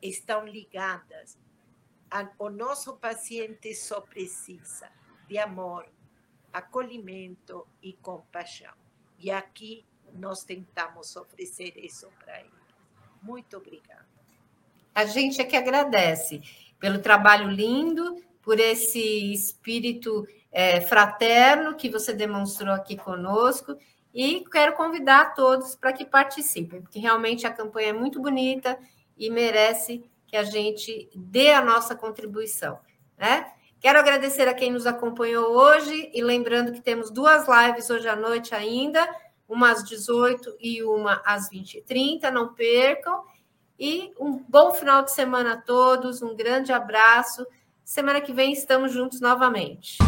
estão 0.00 0.46
ligadas 0.46 1.38
o 2.38 2.48
nosso 2.48 2.96
paciente 2.96 3.74
só 3.74 4.00
precisa 4.00 4.90
de 5.26 5.38
amor, 5.38 5.86
acolhimento 6.52 7.66
e 7.82 7.92
compaixão. 7.92 8.72
E 9.18 9.30
aqui 9.30 9.84
nós 10.14 10.42
tentamos 10.42 11.14
oferecer 11.16 11.76
isso 11.76 12.10
para 12.18 12.40
ele. 12.40 12.50
Muito 13.20 13.58
obrigada. 13.58 14.06
A 14.94 15.04
gente 15.04 15.40
é 15.40 15.44
que 15.44 15.56
agradece 15.56 16.40
pelo 16.78 16.98
trabalho 16.98 17.48
lindo, 17.48 18.16
por 18.42 18.58
esse 18.58 19.32
espírito 19.32 20.26
é, 20.50 20.80
fraterno 20.80 21.74
que 21.74 21.88
você 21.88 22.12
demonstrou 22.12 22.72
aqui 22.72 22.96
conosco. 22.96 23.76
E 24.14 24.44
quero 24.50 24.74
convidar 24.74 25.34
todos 25.34 25.74
para 25.74 25.92
que 25.92 26.04
participem, 26.04 26.80
porque 26.80 26.98
realmente 26.98 27.46
a 27.46 27.52
campanha 27.52 27.88
é 27.88 27.92
muito 27.92 28.20
bonita 28.20 28.78
e 29.16 29.30
merece 29.30 30.02
que 30.26 30.36
a 30.36 30.42
gente 30.42 31.10
dê 31.14 31.52
a 31.52 31.62
nossa 31.62 31.94
contribuição, 31.94 32.78
né? 33.16 33.52
Quero 33.80 33.98
agradecer 33.98 34.48
a 34.48 34.54
quem 34.54 34.72
nos 34.72 34.86
acompanhou 34.86 35.52
hoje 35.52 36.10
e 36.12 36.20
lembrando 36.20 36.72
que 36.72 36.80
temos 36.80 37.10
duas 37.10 37.46
lives 37.46 37.88
hoje 37.90 38.08
à 38.08 38.16
noite 38.16 38.54
ainda, 38.54 39.08
uma 39.48 39.70
às 39.70 39.84
18 39.84 40.56
e 40.60 40.82
uma 40.82 41.22
às 41.24 41.48
20h30, 41.48 42.30
não 42.30 42.54
percam. 42.54 43.22
E 43.78 44.12
um 44.18 44.42
bom 44.48 44.74
final 44.74 45.04
de 45.04 45.12
semana 45.12 45.52
a 45.52 45.56
todos, 45.56 46.20
um 46.20 46.34
grande 46.34 46.72
abraço. 46.72 47.46
Semana 47.84 48.20
que 48.20 48.32
vem 48.32 48.52
estamos 48.52 48.92
juntos 48.92 49.20
novamente. 49.20 49.98